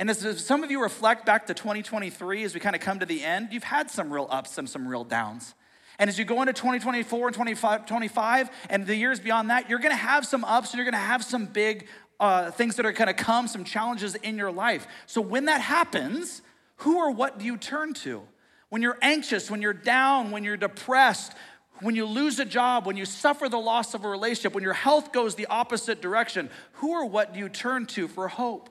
And 0.00 0.08
as 0.08 0.42
some 0.42 0.64
of 0.64 0.70
you 0.70 0.80
reflect 0.80 1.26
back 1.26 1.46
to 1.48 1.54
2023, 1.54 2.42
as 2.44 2.54
we 2.54 2.60
kind 2.60 2.74
of 2.74 2.80
come 2.80 3.00
to 3.00 3.06
the 3.06 3.22
end, 3.22 3.50
you've 3.52 3.62
had 3.62 3.90
some 3.90 4.10
real 4.10 4.26
ups 4.30 4.56
and 4.56 4.66
some 4.66 4.88
real 4.88 5.04
downs. 5.04 5.54
And 5.98 6.08
as 6.08 6.18
you 6.18 6.24
go 6.24 6.40
into 6.40 6.54
2024 6.54 7.28
and 7.28 7.36
25, 7.36 7.84
25 7.84 8.50
and 8.70 8.86
the 8.86 8.96
years 8.96 9.20
beyond 9.20 9.50
that, 9.50 9.68
you're 9.68 9.78
gonna 9.78 9.94
have 9.94 10.24
some 10.24 10.42
ups 10.42 10.70
and 10.70 10.78
you're 10.78 10.90
gonna 10.90 10.96
have 10.96 11.22
some 11.22 11.44
big 11.44 11.86
uh, 12.18 12.50
things 12.50 12.76
that 12.76 12.86
are 12.86 12.92
gonna 12.92 13.12
come, 13.12 13.46
some 13.46 13.62
challenges 13.62 14.14
in 14.14 14.38
your 14.38 14.50
life. 14.50 14.86
So 15.04 15.20
when 15.20 15.44
that 15.44 15.60
happens, 15.60 16.40
who 16.76 16.96
or 16.96 17.10
what 17.10 17.38
do 17.38 17.44
you 17.44 17.58
turn 17.58 17.92
to? 17.92 18.22
When 18.70 18.80
you're 18.80 18.98
anxious, 19.02 19.50
when 19.50 19.60
you're 19.60 19.74
down, 19.74 20.30
when 20.30 20.44
you're 20.44 20.56
depressed, 20.56 21.34
when 21.80 21.94
you 21.94 22.06
lose 22.06 22.38
a 22.38 22.46
job, 22.46 22.86
when 22.86 22.96
you 22.96 23.04
suffer 23.04 23.50
the 23.50 23.58
loss 23.58 23.92
of 23.92 24.06
a 24.06 24.08
relationship, 24.08 24.54
when 24.54 24.64
your 24.64 24.72
health 24.72 25.12
goes 25.12 25.34
the 25.34 25.46
opposite 25.48 26.00
direction, 26.00 26.48
who 26.74 26.92
or 26.92 27.04
what 27.04 27.34
do 27.34 27.38
you 27.38 27.50
turn 27.50 27.84
to 27.84 28.08
for 28.08 28.28
hope? 28.28 28.70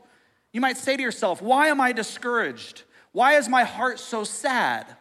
You 0.51 0.61
might 0.61 0.77
say 0.77 0.97
to 0.97 1.03
yourself, 1.03 1.41
Why 1.41 1.67
am 1.67 1.79
I 1.79 1.91
discouraged? 1.91 2.83
Why 3.11 3.33
is 3.37 3.49
my 3.49 3.63
heart 3.63 3.99
so 3.99 4.23
sad? 4.23 4.95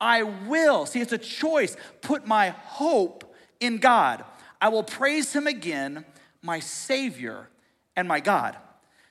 I 0.00 0.22
will, 0.22 0.86
see, 0.86 1.00
it's 1.00 1.12
a 1.12 1.18
choice, 1.18 1.76
put 2.02 2.26
my 2.26 2.50
hope 2.50 3.34
in 3.60 3.78
God. 3.78 4.24
I 4.60 4.68
will 4.68 4.82
praise 4.82 5.32
him 5.32 5.46
again, 5.46 6.04
my 6.42 6.60
Savior 6.60 7.48
and 7.96 8.08
my 8.08 8.20
God. 8.20 8.56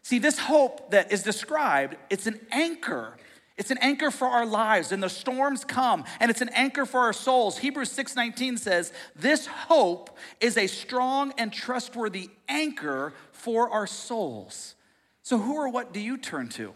See, 0.02 0.20
this 0.20 0.38
hope 0.38 0.92
that 0.92 1.12
is 1.12 1.24
described, 1.24 1.96
it's 2.10 2.28
an 2.28 2.40
anchor. 2.52 3.18
It's 3.56 3.72
an 3.72 3.78
anchor 3.80 4.10
for 4.10 4.28
our 4.28 4.46
lives 4.46 4.92
and 4.92 5.02
the 5.02 5.10
storms 5.10 5.64
come 5.64 6.06
and 6.20 6.32
it's 6.32 6.42
an 6.42 6.50
anchor 6.50 6.86
for 6.86 7.02
our 7.02 7.14
souls. 7.14 7.60
Hebrews 7.60 7.92
6:19 7.92 8.58
says, 8.58 8.92
"This 9.16 9.46
hope 9.46 10.18
is 10.40 10.58
a 10.58 10.66
strong 10.66 11.34
and 11.38 11.54
trustworthy 11.54 12.32
anchor 12.50 13.14
for 13.32 13.70
our 13.70 13.86
souls." 13.86 14.76
So 15.24 15.38
who 15.38 15.56
or 15.56 15.70
what 15.70 15.94
do 15.94 16.02
you 16.02 16.18
turn 16.18 16.50
to? 16.50 16.74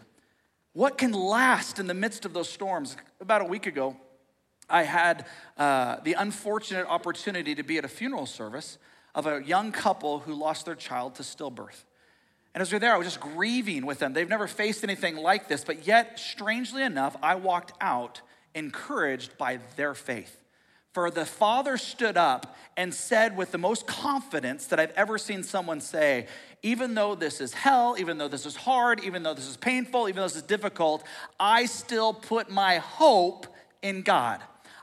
What 0.72 0.96
can 0.96 1.12
last 1.12 1.78
in 1.78 1.86
the 1.86 1.94
midst 1.94 2.24
of 2.24 2.32
those 2.32 2.48
storms? 2.48 2.96
About 3.20 3.42
a 3.42 3.44
week 3.44 3.66
ago, 3.66 3.96
I 4.70 4.84
had 4.84 5.26
uh, 5.58 5.96
the 6.02 6.14
unfortunate 6.14 6.86
opportunity 6.86 7.54
to 7.54 7.62
be 7.62 7.78
at 7.78 7.84
a 7.84 7.88
funeral 7.88 8.26
service 8.26 8.78
of 9.14 9.26
a 9.26 9.42
young 9.42 9.70
couple 9.70 10.20
who 10.20 10.34
lost 10.34 10.64
their 10.64 10.74
child 10.74 11.14
to 11.16 11.22
stillbirth. 11.22 11.84
And 12.54 12.62
as 12.62 12.72
we 12.72 12.76
were 12.76 12.80
there, 12.80 12.94
I 12.94 12.96
was 12.96 13.06
just 13.06 13.20
grieving 13.20 13.84
with 13.84 13.98
them. 13.98 14.14
They've 14.14 14.28
never 14.28 14.46
faced 14.46 14.82
anything 14.82 15.16
like 15.16 15.48
this, 15.48 15.62
but 15.62 15.86
yet, 15.86 16.18
strangely 16.18 16.82
enough, 16.82 17.16
I 17.22 17.34
walked 17.34 17.72
out 17.80 18.22
encouraged 18.54 19.36
by 19.36 19.58
their 19.76 19.94
faith. 19.94 20.42
For 20.98 21.12
the 21.12 21.24
father 21.24 21.76
stood 21.76 22.16
up 22.16 22.56
and 22.76 22.92
said 22.92 23.36
with 23.36 23.52
the 23.52 23.56
most 23.56 23.86
confidence 23.86 24.66
that 24.66 24.80
I've 24.80 24.90
ever 24.96 25.16
seen 25.16 25.44
someone 25.44 25.80
say, 25.80 26.26
even 26.64 26.94
though 26.94 27.14
this 27.14 27.40
is 27.40 27.54
hell, 27.54 27.94
even 28.00 28.18
though 28.18 28.26
this 28.26 28.44
is 28.44 28.56
hard, 28.56 29.04
even 29.04 29.22
though 29.22 29.32
this 29.32 29.46
is 29.46 29.56
painful, 29.56 30.08
even 30.08 30.16
though 30.16 30.26
this 30.26 30.34
is 30.34 30.42
difficult, 30.42 31.04
I 31.38 31.66
still 31.66 32.12
put 32.12 32.50
my 32.50 32.78
hope 32.78 33.46
in 33.80 34.02
God. 34.02 34.40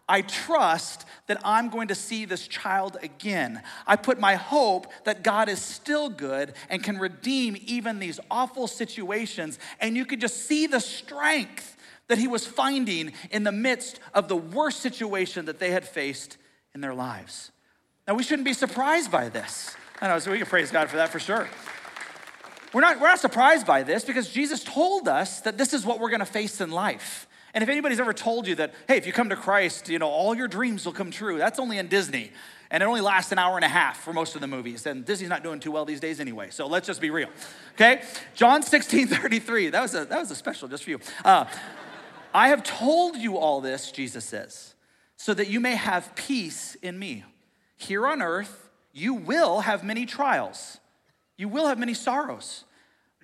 I 0.07 0.21
trust 0.21 1.05
that 1.27 1.41
I'm 1.43 1.67
going 1.67 1.89
to 1.89 1.95
see 1.95 2.23
this 2.23 2.47
child 2.47 2.95
again. 3.03 3.61
I 3.85 3.97
put 3.97 4.17
my 4.17 4.35
hope 4.35 4.87
that 5.03 5.21
God 5.21 5.49
is 5.49 5.61
still 5.61 6.07
good 6.07 6.53
and 6.69 6.81
can 6.81 6.97
redeem 6.97 7.57
even 7.65 7.99
these 7.99 8.21
awful 8.31 8.67
situations. 8.67 9.59
And 9.81 9.97
you 9.97 10.05
could 10.05 10.21
just 10.21 10.45
see 10.45 10.65
the 10.65 10.79
strength 10.79 11.75
that 12.07 12.17
he 12.17 12.27
was 12.27 12.45
finding 12.45 13.13
in 13.31 13.43
the 13.43 13.51
midst 13.51 13.99
of 14.13 14.27
the 14.27 14.35
worst 14.35 14.81
situation 14.81 15.45
that 15.45 15.59
they 15.59 15.71
had 15.71 15.87
faced 15.87 16.37
in 16.73 16.81
their 16.81 16.93
lives. 16.93 17.51
Now, 18.07 18.13
we 18.13 18.23
shouldn't 18.23 18.45
be 18.45 18.53
surprised 18.53 19.11
by 19.11 19.29
this. 19.29 19.75
I 20.01 20.07
know, 20.07 20.19
so 20.19 20.31
we 20.31 20.37
can 20.37 20.47
praise 20.47 20.71
God 20.71 20.89
for 20.89 20.97
that 20.97 21.09
for 21.09 21.19
sure. 21.19 21.47
We're 22.73 22.81
not, 22.81 22.99
we're 22.99 23.07
not 23.07 23.19
surprised 23.19 23.65
by 23.65 23.83
this 23.83 24.03
because 24.03 24.29
Jesus 24.29 24.63
told 24.63 25.07
us 25.07 25.41
that 25.41 25.57
this 25.57 25.73
is 25.73 25.85
what 25.85 25.99
we're 25.99 26.09
gonna 26.09 26.25
face 26.25 26.59
in 26.59 26.71
life. 26.71 27.27
And 27.53 27.63
if 27.63 27.69
anybody's 27.69 28.01
ever 28.01 28.11
told 28.11 28.47
you 28.47 28.55
that, 28.55 28.73
hey, 28.87 28.97
if 28.97 29.07
you 29.07 29.13
come 29.13 29.29
to 29.29 29.35
Christ, 29.37 29.87
you 29.87 29.97
know, 29.97 30.09
all 30.09 30.35
your 30.35 30.49
dreams 30.49 30.85
will 30.85 30.91
come 30.91 31.09
true, 31.09 31.37
that's 31.37 31.57
only 31.57 31.77
in 31.77 31.87
Disney. 31.87 32.31
And 32.69 32.83
it 32.83 32.85
only 32.85 32.99
lasts 32.99 33.31
an 33.31 33.39
hour 33.39 33.55
and 33.55 33.63
a 33.63 33.69
half 33.69 33.99
for 33.99 34.11
most 34.11 34.35
of 34.35 34.41
the 34.41 34.47
movies. 34.47 34.85
And 34.85 35.05
Disney's 35.05 35.29
not 35.29 35.41
doing 35.41 35.61
too 35.61 35.71
well 35.71 35.85
these 35.85 36.01
days 36.01 36.19
anyway. 36.19 36.49
So 36.49 36.67
let's 36.67 36.85
just 36.85 36.99
be 36.99 37.11
real. 37.11 37.29
Okay? 37.75 38.01
John 38.33 38.61
16, 38.61 39.07
33. 39.07 39.69
That 39.69 39.81
was 39.81 39.95
a, 39.95 40.03
that 40.03 40.19
was 40.19 40.31
a 40.31 40.35
special 40.35 40.67
just 40.67 40.83
for 40.83 40.89
you. 40.89 40.99
Uh, 41.23 41.45
I 42.35 42.49
have 42.49 42.63
told 42.63 43.15
you 43.15 43.37
all 43.37 43.61
this, 43.61 43.91
Jesus 43.93 44.25
says, 44.25 44.75
so 45.15 45.33
that 45.33 45.47
you 45.47 45.61
may 45.61 45.75
have 45.75 46.13
peace 46.15 46.75
in 46.81 46.99
me. 46.99 47.23
Here 47.77 48.05
on 48.05 48.21
earth, 48.21 48.69
you 48.91 49.13
will 49.13 49.61
have 49.61 49.85
many 49.85 50.05
trials. 50.05 50.79
You 51.37 51.47
will 51.47 51.67
have 51.67 51.79
many 51.79 51.93
sorrows. 51.93 52.65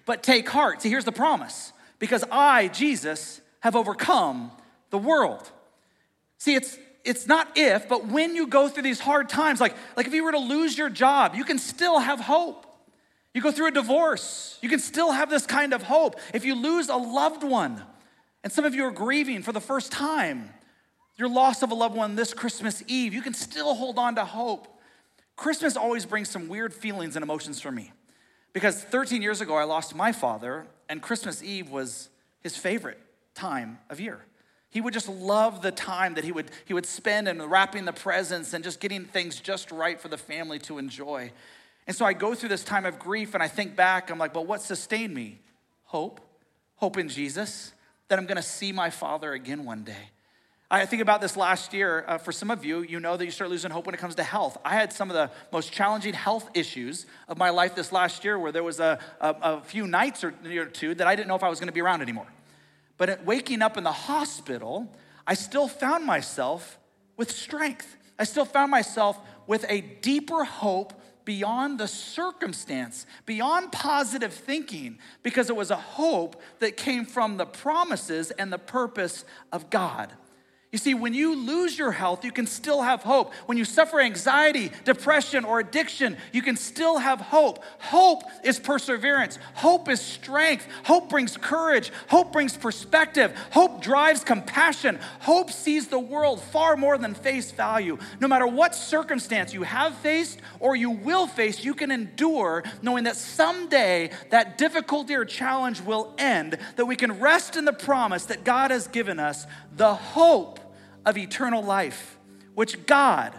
But 0.05 0.23
take 0.23 0.47
heart. 0.47 0.81
See, 0.81 0.89
here's 0.89 1.03
the 1.03 1.11
promise. 1.11 1.73
Because 1.99 2.23
I, 2.31 2.69
Jesus, 2.69 3.41
have 3.59 3.75
overcome 3.75 4.49
the 4.91 4.97
world. 4.97 5.51
See, 6.37 6.55
it's 6.55 6.77
it's 7.03 7.27
not 7.27 7.49
if, 7.57 7.89
but 7.89 8.07
when 8.07 8.35
you 8.35 8.47
go 8.47 8.69
through 8.69 8.83
these 8.83 8.99
hard 8.99 9.27
times, 9.27 9.59
like, 9.59 9.75
like 9.97 10.07
if 10.07 10.13
you 10.13 10.23
were 10.23 10.31
to 10.31 10.37
lose 10.37 10.77
your 10.77 10.89
job, 10.89 11.35
you 11.35 11.43
can 11.43 11.57
still 11.57 11.99
have 11.99 12.19
hope. 12.21 12.65
You 13.33 13.41
go 13.41 13.51
through 13.51 13.67
a 13.67 13.71
divorce, 13.71 14.57
you 14.61 14.69
can 14.69 14.79
still 14.79 15.11
have 15.11 15.29
this 15.29 15.45
kind 15.45 15.73
of 15.73 15.83
hope. 15.83 16.17
If 16.33 16.45
you 16.45 16.55
lose 16.55 16.89
a 16.89 16.95
loved 16.95 17.43
one, 17.43 17.83
and 18.43 18.51
some 18.51 18.65
of 18.65 18.73
you 18.73 18.83
are 18.85 18.91
grieving 18.91 19.43
for 19.43 19.51
the 19.51 19.61
first 19.61 19.91
time, 19.91 20.49
your 21.15 21.29
loss 21.29 21.61
of 21.61 21.71
a 21.71 21.75
loved 21.75 21.95
one 21.95 22.15
this 22.15 22.33
Christmas 22.33 22.83
Eve, 22.87 23.13
you 23.13 23.21
can 23.21 23.33
still 23.33 23.75
hold 23.75 23.99
on 23.99 24.15
to 24.15 24.25
hope. 24.25 24.67
Christmas 25.35 25.77
always 25.77 26.05
brings 26.05 26.29
some 26.29 26.47
weird 26.47 26.73
feelings 26.73 27.15
and 27.15 27.23
emotions 27.23 27.61
for 27.61 27.71
me. 27.71 27.91
Because 28.53 28.83
13 28.83 29.21
years 29.21 29.41
ago, 29.41 29.55
I 29.55 29.63
lost 29.63 29.95
my 29.95 30.11
father, 30.11 30.65
and 30.89 31.01
Christmas 31.01 31.41
Eve 31.41 31.69
was 31.69 32.09
his 32.41 32.57
favorite 32.57 32.99
time 33.33 33.79
of 33.89 33.99
year. 33.99 34.25
He 34.69 34.81
would 34.81 34.93
just 34.93 35.09
love 35.09 35.61
the 35.61 35.71
time 35.71 36.15
that 36.15 36.23
he 36.23 36.31
would, 36.31 36.49
he 36.65 36.73
would 36.73 36.85
spend 36.85 37.27
in 37.27 37.41
wrapping 37.41 37.85
the 37.85 37.93
presents 37.93 38.53
and 38.53 38.63
just 38.63 38.79
getting 38.79 39.05
things 39.05 39.39
just 39.39 39.71
right 39.71 39.99
for 39.99 40.07
the 40.07 40.17
family 40.17 40.59
to 40.59 40.77
enjoy. 40.77 41.31
And 41.87 41.95
so 41.95 42.05
I 42.05 42.13
go 42.13 42.33
through 42.33 42.49
this 42.49 42.63
time 42.63 42.85
of 42.85 42.97
grief 42.97 43.33
and 43.33 43.43
I 43.43 43.47
think 43.47 43.75
back, 43.75 44.09
I'm 44.09 44.17
like, 44.17 44.33
well, 44.33 44.45
what 44.45 44.61
sustained 44.61 45.13
me? 45.13 45.39
Hope. 45.85 46.21
Hope 46.77 46.97
in 46.97 47.09
Jesus, 47.09 47.73
that 48.11 48.19
I'm 48.19 48.25
gonna 48.25 48.41
see 48.41 48.73
my 48.73 48.89
father 48.89 49.31
again 49.31 49.63
one 49.63 49.85
day. 49.85 50.09
I 50.69 50.85
think 50.85 51.01
about 51.01 51.21
this 51.21 51.37
last 51.37 51.73
year. 51.73 52.03
Uh, 52.05 52.17
for 52.17 52.33
some 52.33 52.51
of 52.51 52.65
you, 52.65 52.81
you 52.81 52.99
know 52.99 53.15
that 53.15 53.23
you 53.23 53.31
start 53.31 53.49
losing 53.49 53.71
hope 53.71 53.85
when 53.85 53.95
it 53.95 53.99
comes 53.99 54.15
to 54.15 54.23
health. 54.23 54.57
I 54.65 54.73
had 54.73 54.91
some 54.91 55.09
of 55.09 55.13
the 55.13 55.31
most 55.53 55.71
challenging 55.71 56.13
health 56.13 56.49
issues 56.53 57.05
of 57.29 57.37
my 57.37 57.51
life 57.51 57.73
this 57.73 57.93
last 57.93 58.25
year 58.25 58.37
where 58.37 58.51
there 58.51 58.65
was 58.65 58.81
a, 58.81 58.99
a, 59.21 59.35
a 59.41 59.61
few 59.61 59.87
nights 59.87 60.25
or, 60.25 60.33
or 60.45 60.65
two 60.65 60.93
that 60.95 61.07
I 61.07 61.15
didn't 61.15 61.29
know 61.29 61.35
if 61.35 61.43
I 61.43 61.47
was 61.47 61.61
gonna 61.61 61.71
be 61.71 61.79
around 61.79 62.01
anymore. 62.01 62.27
But 62.97 63.23
waking 63.23 63.61
up 63.61 63.77
in 63.77 63.85
the 63.85 63.93
hospital, 63.93 64.93
I 65.25 65.33
still 65.33 65.69
found 65.69 66.05
myself 66.05 66.77
with 67.15 67.31
strength. 67.31 67.95
I 68.19 68.25
still 68.25 68.43
found 68.43 68.71
myself 68.71 69.17
with 69.47 69.65
a 69.69 69.79
deeper 69.79 70.43
hope 70.43 71.00
beyond 71.25 71.79
the 71.79 71.87
circumstance, 71.87 73.05
beyond 73.25 73.71
positive 73.71 74.33
thinking, 74.33 74.97
because 75.23 75.49
it 75.49 75.55
was 75.55 75.71
a 75.71 75.75
hope 75.75 76.41
that 76.59 76.77
came 76.77 77.05
from 77.05 77.37
the 77.37 77.45
promises 77.45 78.31
and 78.31 78.51
the 78.51 78.57
purpose 78.57 79.25
of 79.51 79.69
God. 79.69 80.11
You 80.71 80.79
see, 80.79 80.93
when 80.93 81.13
you 81.13 81.35
lose 81.35 81.77
your 81.77 81.91
health, 81.91 82.23
you 82.23 82.31
can 82.31 82.47
still 82.47 82.81
have 82.81 83.03
hope. 83.03 83.33
When 83.45 83.57
you 83.57 83.65
suffer 83.65 83.99
anxiety, 83.99 84.71
depression, 84.85 85.43
or 85.43 85.59
addiction, 85.59 86.15
you 86.31 86.41
can 86.41 86.55
still 86.55 86.97
have 86.97 87.19
hope. 87.19 87.61
Hope 87.79 88.23
is 88.45 88.57
perseverance. 88.57 89.37
Hope 89.53 89.89
is 89.89 89.99
strength. 89.99 90.65
Hope 90.85 91.09
brings 91.09 91.35
courage. 91.35 91.91
Hope 92.07 92.31
brings 92.31 92.55
perspective. 92.55 93.35
Hope 93.51 93.81
drives 93.81 94.23
compassion. 94.23 94.97
Hope 95.19 95.51
sees 95.51 95.89
the 95.89 95.99
world 95.99 96.41
far 96.41 96.77
more 96.77 96.97
than 96.97 97.15
face 97.15 97.51
value. 97.51 97.97
No 98.21 98.29
matter 98.29 98.47
what 98.47 98.73
circumstance 98.73 99.53
you 99.53 99.63
have 99.63 99.93
faced 99.95 100.39
or 100.61 100.77
you 100.77 100.89
will 100.89 101.27
face, 101.27 101.65
you 101.65 101.73
can 101.73 101.91
endure 101.91 102.63
knowing 102.81 103.03
that 103.03 103.17
someday 103.17 104.09
that 104.29 104.57
difficulty 104.57 105.15
or 105.15 105.25
challenge 105.25 105.81
will 105.81 106.13
end, 106.17 106.57
that 106.77 106.85
we 106.85 106.95
can 106.95 107.19
rest 107.19 107.57
in 107.57 107.65
the 107.65 107.73
promise 107.73 108.27
that 108.27 108.45
God 108.45 108.71
has 108.71 108.87
given 108.87 109.19
us, 109.19 109.45
the 109.75 109.93
hope 109.93 110.59
of 111.05 111.17
eternal 111.17 111.63
life, 111.63 112.17
which 112.53 112.85
God, 112.85 113.33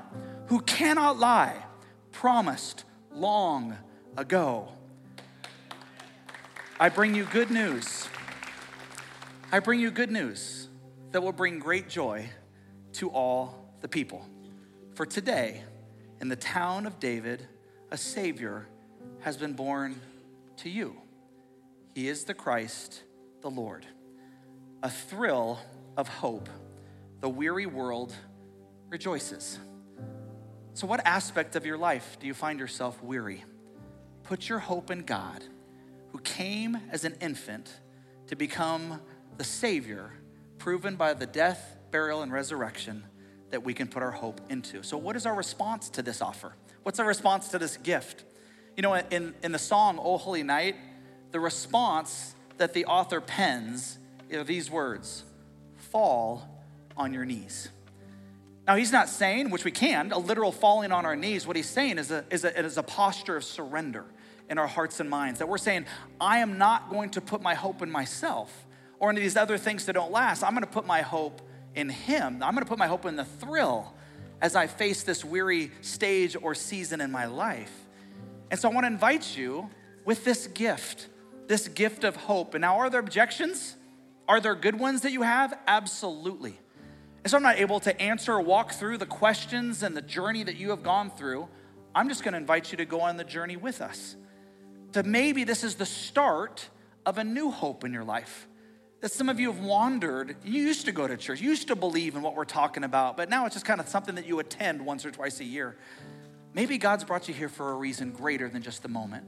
who 0.46 0.60
cannot 0.60 1.18
lie, 1.18 1.56
promised 2.10 2.84
long 3.12 3.76
ago. 4.16 4.68
I 6.78 6.88
bring 6.88 7.14
you 7.14 7.24
good 7.24 7.50
news. 7.50 8.08
I 9.52 9.60
bring 9.60 9.80
you 9.80 9.90
good 9.90 10.10
news 10.10 10.68
that 11.12 11.22
will 11.22 11.32
bring 11.32 11.58
great 11.58 11.88
joy 11.88 12.28
to 12.94 13.10
all 13.10 13.74
the 13.80 13.88
people. 13.88 14.26
For 14.94 15.06
today, 15.06 15.62
in 16.20 16.28
the 16.28 16.36
town 16.36 16.86
of 16.86 16.98
David, 16.98 17.46
a 17.90 17.96
Savior 17.96 18.66
has 19.20 19.36
been 19.36 19.52
born 19.52 20.00
to 20.58 20.70
you. 20.70 20.96
He 21.94 22.08
is 22.08 22.24
the 22.24 22.34
Christ, 22.34 23.02
the 23.42 23.50
Lord. 23.50 23.86
A 24.82 24.90
thrill 24.90 25.60
of 25.96 26.08
hope 26.08 26.48
the 27.22 27.28
weary 27.28 27.66
world 27.66 28.12
rejoices. 28.90 29.58
So, 30.74 30.86
what 30.88 31.06
aspect 31.06 31.54
of 31.54 31.64
your 31.64 31.78
life 31.78 32.18
do 32.20 32.26
you 32.26 32.34
find 32.34 32.58
yourself 32.58 33.00
weary? 33.02 33.44
Put 34.24 34.48
your 34.48 34.58
hope 34.58 34.90
in 34.90 35.04
God, 35.04 35.44
who 36.10 36.18
came 36.18 36.76
as 36.90 37.04
an 37.04 37.14
infant 37.20 37.70
to 38.26 38.34
become 38.34 39.00
the 39.38 39.44
Savior, 39.44 40.12
proven 40.58 40.96
by 40.96 41.14
the 41.14 41.26
death, 41.26 41.76
burial, 41.92 42.22
and 42.22 42.32
resurrection 42.32 43.04
that 43.50 43.62
we 43.62 43.72
can 43.72 43.86
put 43.86 44.02
our 44.02 44.10
hope 44.10 44.40
into. 44.50 44.82
So, 44.82 44.96
what 44.96 45.14
is 45.14 45.24
our 45.24 45.34
response 45.34 45.90
to 45.90 46.02
this 46.02 46.20
offer? 46.20 46.56
What's 46.82 46.98
our 46.98 47.06
response 47.06 47.48
to 47.50 47.58
this 47.60 47.76
gift? 47.76 48.24
You 48.76 48.82
know, 48.82 48.94
in, 48.94 49.34
in 49.44 49.52
the 49.52 49.60
song, 49.60 50.00
O 50.02 50.16
Holy 50.16 50.42
Night, 50.42 50.74
the 51.30 51.38
response 51.38 52.34
that 52.58 52.74
the 52.74 52.86
author 52.86 53.20
pens 53.20 53.98
are 54.34 54.42
these 54.42 54.68
words 54.68 55.22
Fall 55.76 56.51
on 56.96 57.12
your 57.12 57.24
knees. 57.24 57.68
Now, 58.66 58.76
he's 58.76 58.92
not 58.92 59.08
saying, 59.08 59.50
which 59.50 59.64
we 59.64 59.72
can, 59.72 60.12
a 60.12 60.18
literal 60.18 60.52
falling 60.52 60.92
on 60.92 61.04
our 61.04 61.16
knees. 61.16 61.46
What 61.46 61.56
he's 61.56 61.68
saying 61.68 61.98
is 61.98 62.10
a, 62.12 62.24
is 62.30 62.44
a, 62.44 62.56
is 62.56 62.78
a 62.78 62.82
posture 62.82 63.36
of 63.36 63.44
surrender 63.44 64.04
in 64.48 64.58
our 64.58 64.68
hearts 64.68 65.00
and 65.00 65.10
minds. 65.10 65.40
That 65.40 65.48
we're 65.48 65.58
saying, 65.58 65.86
I 66.20 66.38
am 66.38 66.58
not 66.58 66.88
going 66.90 67.10
to 67.10 67.20
put 67.20 67.42
my 67.42 67.54
hope 67.54 67.82
in 67.82 67.90
myself 67.90 68.66
or 69.00 69.10
in 69.10 69.16
these 69.16 69.36
other 69.36 69.58
things 69.58 69.86
that 69.86 69.94
don't 69.94 70.12
last. 70.12 70.44
I'm 70.44 70.52
going 70.52 70.62
to 70.62 70.70
put 70.70 70.86
my 70.86 71.02
hope 71.02 71.42
in 71.74 71.88
him. 71.88 72.34
I'm 72.42 72.54
going 72.54 72.64
to 72.64 72.68
put 72.68 72.78
my 72.78 72.86
hope 72.86 73.04
in 73.04 73.16
the 73.16 73.24
thrill 73.24 73.94
as 74.40 74.54
I 74.54 74.68
face 74.68 75.02
this 75.02 75.24
weary 75.24 75.72
stage 75.80 76.36
or 76.40 76.54
season 76.54 77.00
in 77.00 77.10
my 77.10 77.24
life. 77.26 77.72
And 78.50 78.60
so 78.60 78.68
I 78.68 78.72
want 78.72 78.84
to 78.84 78.88
invite 78.88 79.36
you 79.36 79.70
with 80.04 80.24
this 80.24 80.46
gift, 80.46 81.08
this 81.46 81.66
gift 81.68 82.04
of 82.04 82.14
hope. 82.14 82.54
And 82.54 82.62
now, 82.62 82.78
are 82.78 82.90
there 82.90 83.00
objections? 83.00 83.76
Are 84.28 84.40
there 84.40 84.54
good 84.54 84.78
ones 84.78 85.00
that 85.02 85.12
you 85.12 85.22
have? 85.22 85.58
Absolutely. 85.66 86.58
And 87.22 87.30
so 87.30 87.36
I'm 87.36 87.42
not 87.42 87.58
able 87.58 87.78
to 87.80 88.00
answer 88.00 88.34
or 88.34 88.40
walk 88.40 88.72
through 88.72 88.98
the 88.98 89.06
questions 89.06 89.82
and 89.82 89.96
the 89.96 90.02
journey 90.02 90.42
that 90.42 90.56
you 90.56 90.70
have 90.70 90.82
gone 90.82 91.10
through. 91.10 91.48
I'm 91.94 92.08
just 92.08 92.24
going 92.24 92.32
to 92.32 92.38
invite 92.38 92.72
you 92.72 92.78
to 92.78 92.84
go 92.84 93.00
on 93.00 93.16
the 93.16 93.24
journey 93.24 93.56
with 93.56 93.80
us. 93.80 94.16
To 94.92 95.02
maybe 95.02 95.44
this 95.44 95.62
is 95.62 95.76
the 95.76 95.86
start 95.86 96.68
of 97.06 97.18
a 97.18 97.24
new 97.24 97.50
hope 97.50 97.84
in 97.84 97.92
your 97.92 98.04
life. 98.04 98.48
That 99.00 99.12
some 99.12 99.28
of 99.28 99.38
you 99.38 99.52
have 99.52 99.62
wandered. 99.62 100.36
You 100.44 100.62
used 100.62 100.86
to 100.86 100.92
go 100.92 101.06
to 101.06 101.16
church, 101.16 101.40
you 101.40 101.50
used 101.50 101.68
to 101.68 101.76
believe 101.76 102.14
in 102.14 102.22
what 102.22 102.34
we're 102.34 102.44
talking 102.44 102.84
about, 102.84 103.16
but 103.16 103.28
now 103.28 103.46
it's 103.46 103.54
just 103.54 103.66
kind 103.66 103.80
of 103.80 103.88
something 103.88 104.14
that 104.16 104.26
you 104.26 104.38
attend 104.38 104.84
once 104.84 105.04
or 105.04 105.10
twice 105.10 105.40
a 105.40 105.44
year. 105.44 105.76
Maybe 106.54 106.76
God's 106.76 107.04
brought 107.04 107.28
you 107.28 107.34
here 107.34 107.48
for 107.48 107.70
a 107.70 107.74
reason 107.74 108.10
greater 108.12 108.48
than 108.48 108.62
just 108.62 108.82
the 108.82 108.88
moment. 108.88 109.24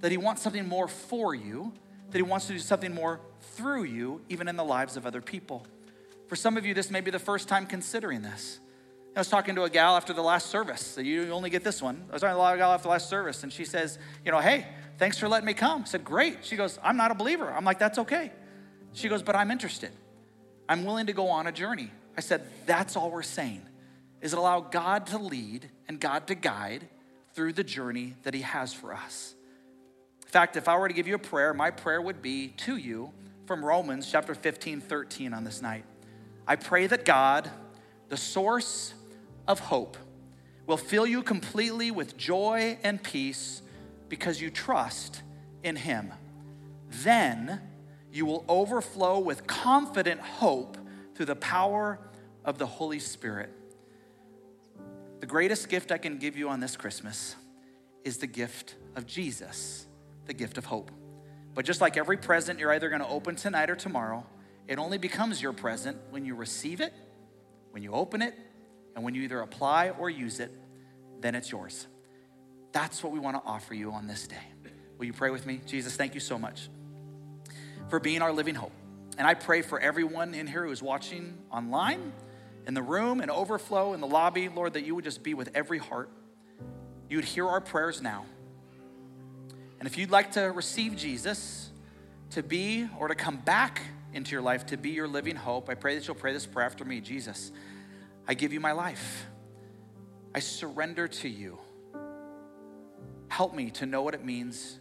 That 0.00 0.10
He 0.10 0.16
wants 0.16 0.42
something 0.42 0.66
more 0.68 0.88
for 0.88 1.34
you, 1.34 1.72
that 2.10 2.18
He 2.18 2.22
wants 2.22 2.46
to 2.46 2.52
do 2.52 2.58
something 2.58 2.94
more 2.94 3.20
through 3.40 3.84
you, 3.84 4.20
even 4.28 4.48
in 4.48 4.56
the 4.56 4.64
lives 4.64 4.96
of 4.96 5.06
other 5.06 5.20
people. 5.20 5.66
For 6.30 6.36
some 6.36 6.56
of 6.56 6.64
you, 6.64 6.74
this 6.74 6.92
may 6.92 7.00
be 7.00 7.10
the 7.10 7.18
first 7.18 7.48
time 7.48 7.66
considering 7.66 8.22
this. 8.22 8.60
I 9.16 9.18
was 9.18 9.26
talking 9.26 9.56
to 9.56 9.64
a 9.64 9.68
gal 9.68 9.96
after 9.96 10.12
the 10.12 10.22
last 10.22 10.46
service. 10.46 10.80
So 10.80 11.00
you 11.00 11.32
only 11.32 11.50
get 11.50 11.64
this 11.64 11.82
one. 11.82 12.04
I 12.08 12.12
was 12.12 12.22
talking 12.22 12.36
to 12.36 12.54
a 12.54 12.56
gal 12.56 12.70
after 12.70 12.84
the 12.84 12.90
last 12.90 13.10
service, 13.10 13.42
and 13.42 13.52
she 13.52 13.64
says, 13.64 13.98
You 14.24 14.30
know, 14.30 14.38
hey, 14.38 14.68
thanks 14.96 15.18
for 15.18 15.28
letting 15.28 15.46
me 15.46 15.54
come. 15.54 15.82
I 15.82 15.86
said, 15.86 16.04
Great. 16.04 16.44
She 16.44 16.54
goes, 16.54 16.78
I'm 16.84 16.96
not 16.96 17.10
a 17.10 17.16
believer. 17.16 17.52
I'm 17.52 17.64
like, 17.64 17.80
That's 17.80 17.98
okay. 17.98 18.30
She 18.92 19.08
goes, 19.08 19.24
But 19.24 19.34
I'm 19.34 19.50
interested. 19.50 19.90
I'm 20.68 20.84
willing 20.84 21.06
to 21.06 21.12
go 21.12 21.30
on 21.30 21.48
a 21.48 21.52
journey. 21.52 21.90
I 22.16 22.20
said, 22.20 22.42
That's 22.64 22.94
all 22.94 23.10
we're 23.10 23.22
saying, 23.24 23.66
is 24.20 24.32
allow 24.32 24.60
God 24.60 25.08
to 25.08 25.18
lead 25.18 25.68
and 25.88 25.98
God 25.98 26.28
to 26.28 26.36
guide 26.36 26.86
through 27.34 27.54
the 27.54 27.64
journey 27.64 28.14
that 28.22 28.34
He 28.34 28.42
has 28.42 28.72
for 28.72 28.94
us. 28.94 29.34
In 30.22 30.28
fact, 30.28 30.56
if 30.56 30.68
I 30.68 30.78
were 30.78 30.86
to 30.86 30.94
give 30.94 31.08
you 31.08 31.16
a 31.16 31.18
prayer, 31.18 31.52
my 31.52 31.72
prayer 31.72 32.00
would 32.00 32.22
be 32.22 32.50
to 32.58 32.76
you 32.76 33.10
from 33.46 33.64
Romans 33.64 34.08
chapter 34.08 34.36
15, 34.36 34.80
13 34.80 35.34
on 35.34 35.42
this 35.42 35.60
night. 35.60 35.82
I 36.50 36.56
pray 36.56 36.88
that 36.88 37.04
God, 37.04 37.48
the 38.08 38.16
source 38.16 38.92
of 39.46 39.60
hope, 39.60 39.96
will 40.66 40.76
fill 40.76 41.06
you 41.06 41.22
completely 41.22 41.92
with 41.92 42.16
joy 42.16 42.76
and 42.82 43.00
peace 43.00 43.62
because 44.08 44.40
you 44.40 44.50
trust 44.50 45.22
in 45.62 45.76
Him. 45.76 46.12
Then 46.88 47.60
you 48.10 48.26
will 48.26 48.44
overflow 48.48 49.20
with 49.20 49.46
confident 49.46 50.20
hope 50.20 50.76
through 51.14 51.26
the 51.26 51.36
power 51.36 52.00
of 52.44 52.58
the 52.58 52.66
Holy 52.66 52.98
Spirit. 52.98 53.50
The 55.20 55.26
greatest 55.26 55.68
gift 55.68 55.92
I 55.92 55.98
can 55.98 56.18
give 56.18 56.36
you 56.36 56.48
on 56.48 56.58
this 56.58 56.76
Christmas 56.76 57.36
is 58.02 58.16
the 58.16 58.26
gift 58.26 58.74
of 58.96 59.06
Jesus, 59.06 59.86
the 60.26 60.34
gift 60.34 60.58
of 60.58 60.64
hope. 60.64 60.90
But 61.54 61.64
just 61.64 61.80
like 61.80 61.96
every 61.96 62.16
present 62.16 62.58
you're 62.58 62.72
either 62.72 62.88
going 62.88 63.02
to 63.02 63.08
open 63.08 63.36
tonight 63.36 63.70
or 63.70 63.76
tomorrow, 63.76 64.26
it 64.70 64.78
only 64.78 64.98
becomes 64.98 65.42
your 65.42 65.52
present 65.52 65.98
when 66.10 66.24
you 66.24 66.36
receive 66.36 66.80
it, 66.80 66.94
when 67.72 67.82
you 67.82 67.92
open 67.92 68.22
it, 68.22 68.38
and 68.94 69.04
when 69.04 69.16
you 69.16 69.22
either 69.22 69.40
apply 69.40 69.90
or 69.90 70.08
use 70.08 70.38
it, 70.38 70.52
then 71.20 71.34
it's 71.34 71.50
yours. 71.50 71.88
That's 72.70 73.02
what 73.02 73.12
we 73.12 73.18
want 73.18 73.36
to 73.36 73.42
offer 73.44 73.74
you 73.74 73.90
on 73.90 74.06
this 74.06 74.28
day. 74.28 74.36
Will 74.96 75.06
you 75.06 75.12
pray 75.12 75.30
with 75.30 75.44
me? 75.44 75.60
Jesus, 75.66 75.96
thank 75.96 76.14
you 76.14 76.20
so 76.20 76.38
much 76.38 76.68
for 77.88 77.98
being 77.98 78.22
our 78.22 78.32
living 78.32 78.54
hope. 78.54 78.70
And 79.18 79.26
I 79.26 79.34
pray 79.34 79.62
for 79.62 79.80
everyone 79.80 80.34
in 80.34 80.46
here 80.46 80.64
who 80.64 80.70
is 80.70 80.80
watching 80.80 81.36
online, 81.50 82.12
in 82.64 82.74
the 82.74 82.82
room, 82.82 83.20
in 83.20 83.28
overflow, 83.28 83.92
in 83.92 84.00
the 84.00 84.06
lobby, 84.06 84.48
Lord, 84.48 84.74
that 84.74 84.84
you 84.84 84.94
would 84.94 85.02
just 85.02 85.24
be 85.24 85.34
with 85.34 85.50
every 85.52 85.78
heart. 85.78 86.10
You 87.08 87.16
would 87.18 87.24
hear 87.24 87.48
our 87.48 87.60
prayers 87.60 88.00
now. 88.00 88.24
And 89.80 89.88
if 89.88 89.98
you'd 89.98 90.12
like 90.12 90.32
to 90.32 90.42
receive 90.42 90.94
Jesus 90.94 91.70
to 92.30 92.44
be 92.44 92.88
or 93.00 93.08
to 93.08 93.16
come 93.16 93.38
back 93.38 93.82
into 94.12 94.32
your 94.32 94.42
life 94.42 94.66
to 94.66 94.76
be 94.76 94.90
your 94.90 95.08
living 95.08 95.36
hope, 95.36 95.68
I 95.68 95.74
pray 95.74 95.94
that 95.94 96.06
you'll 96.06 96.16
pray 96.16 96.32
this 96.32 96.46
prayer 96.46 96.66
after 96.66 96.84
me 96.84 97.00
Jesus, 97.00 97.52
I 98.26 98.34
give 98.34 98.52
you 98.52 98.60
my 98.60 98.72
life. 98.72 99.26
I 100.34 100.38
surrender 100.38 101.08
to 101.08 101.28
you. 101.28 101.58
Help 103.28 103.54
me 103.54 103.70
to 103.72 103.86
know 103.86 104.02
what 104.02 104.14
it 104.14 104.24
means 104.24 104.78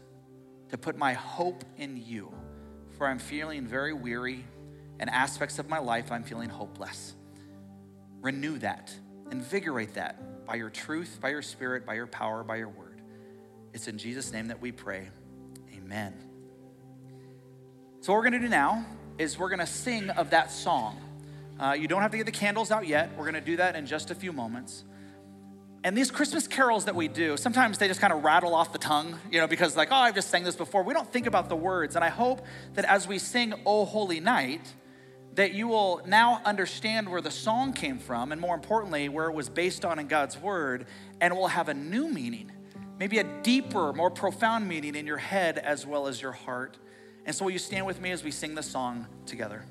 to 0.70 0.78
put 0.78 0.98
my 0.98 1.14
hope 1.14 1.64
in 1.78 1.98
you 1.98 2.32
for 3.00 3.08
I'm 3.08 3.18
feeling 3.18 3.66
very 3.66 3.94
weary, 3.94 4.44
and 5.00 5.10
aspects 5.10 5.58
of 5.58 5.70
my 5.70 5.80
life 5.80 6.12
I'm 6.12 6.24
feeling 6.24 6.50
hopeless. 6.50 7.16
Renew 8.20 8.60
that, 8.60 8.94
invigorate 9.32 9.94
that 9.94 10.46
by 10.46 10.56
your 10.56 10.70
truth, 10.70 11.18
by 11.22 11.30
your 11.30 11.42
spirit, 11.42 11.86
by 11.86 11.94
your 11.94 12.08
power, 12.08 12.44
by 12.44 12.58
your 12.58 12.68
word. 12.68 13.02
It's 13.74 13.88
in 13.88 13.98
Jesus' 13.98 14.34
name 14.34 14.50
that 14.50 14.60
we 14.60 14.74
pray. 14.74 15.08
Amen. 15.74 16.14
So, 18.02 18.12
what 18.12 18.18
we're 18.18 18.30
going 18.30 18.42
to 18.42 18.48
do 18.48 18.50
now 18.50 18.86
is 19.20 19.38
we're 19.38 19.50
going 19.50 19.60
to 19.60 19.68
sing 19.68 20.10
of 20.10 20.32
that 20.32 20.52
song. 20.52 20.98
Uh, 21.60 21.74
you 21.74 21.88
don't 21.88 22.02
have 22.02 22.12
to 22.12 22.18
get 22.18 22.26
the 22.26 22.32
candles 22.32 22.72
out 22.72 22.88
yet. 22.88 23.12
We're 23.18 23.26
going 23.26 23.34
to 23.36 23.42
do 23.42 23.58
that 23.58 23.76
in 23.76 23.86
just 23.86 24.10
a 24.10 24.16
few 24.16 24.32
moments. 24.32 24.86
And 25.84 25.96
these 25.96 26.10
Christmas 26.10 26.48
carols 26.48 26.86
that 26.86 26.96
we 26.96 27.08
do, 27.08 27.38
sometimes 27.38 27.78
they 27.78 27.88
just 27.88 28.02
kind 28.02 28.12
of 28.12 28.24
rattle 28.24 28.56
off 28.56 28.72
the 28.72 28.80
tongue, 28.80 29.20
you 29.30 29.40
know, 29.40 29.48
because 29.48 29.78
like, 29.78 29.90
oh, 29.92 29.96
I've 29.96 30.16
just 30.16 30.30
sang 30.30 30.44
this 30.44 30.56
before. 30.56 30.84
We 30.84 30.94
don't 30.94 31.12
think 31.12 31.28
about 31.28 31.50
the 31.50 31.56
words. 31.56 31.96
And 31.96 32.04
I 32.04 32.10
hope 32.10 32.46
that 32.74 32.86
as 32.86 33.08
we 33.08 33.20
sing 33.20 33.54
Oh 33.66 33.86
Holy 33.86 34.22
Night, 34.22 34.74
that 35.36 35.54
you 35.54 35.68
will 35.68 36.02
now 36.06 36.42
understand 36.46 37.10
where 37.10 37.22
the 37.22 37.32
song 37.32 37.72
came 37.72 37.98
from, 37.98 38.32
and 38.32 38.42
more 38.42 38.56
importantly, 38.56 39.08
where 39.08 39.28
it 39.28 39.34
was 39.34 39.48
based 39.48 39.86
on 39.86 40.00
in 40.00 40.08
God's 40.08 40.38
word, 40.38 40.86
and 41.22 41.36
will 41.36 41.48
have 41.48 41.70
a 41.70 41.74
new 41.74 42.10
meaning, 42.10 42.52
maybe 42.98 43.20
a 43.20 43.24
deeper, 43.42 43.94
more 43.94 44.10
profound 44.10 44.68
meaning 44.68 44.96
in 44.96 45.06
your 45.06 45.18
head 45.18 45.58
as 45.58 45.86
well 45.86 46.08
as 46.08 46.22
your 46.22 46.32
heart. 46.32 46.78
And 47.30 47.36
so, 47.36 47.46
will 47.46 47.52
you 47.52 47.60
stand 47.60 47.86
with 47.86 48.02
me 48.02 48.10
as 48.10 48.24
we 48.24 48.32
sing 48.32 48.56
this 48.56 48.66
song 48.66 49.06
together? 49.28 49.64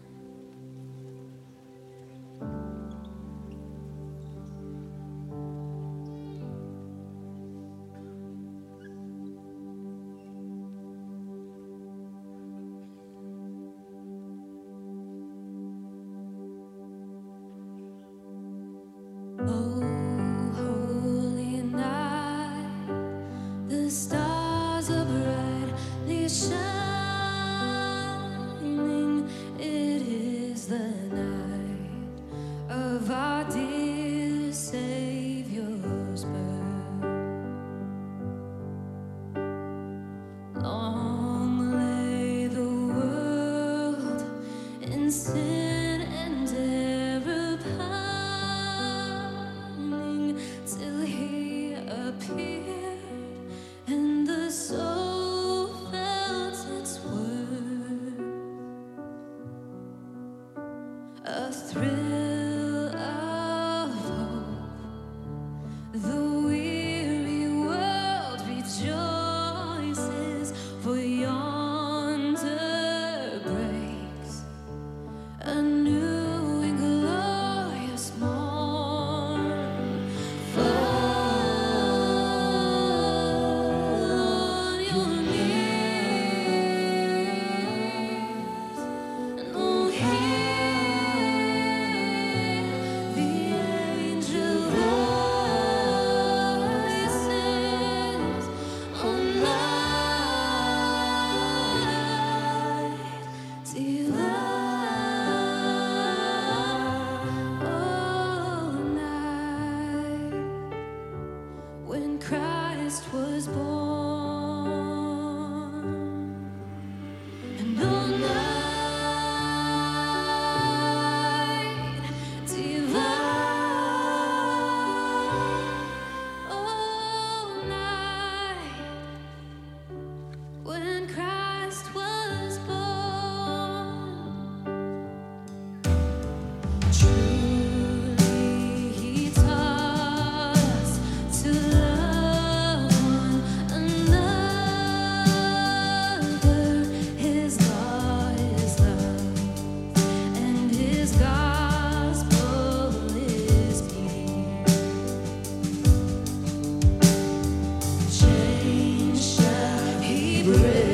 Shall 160.54 160.88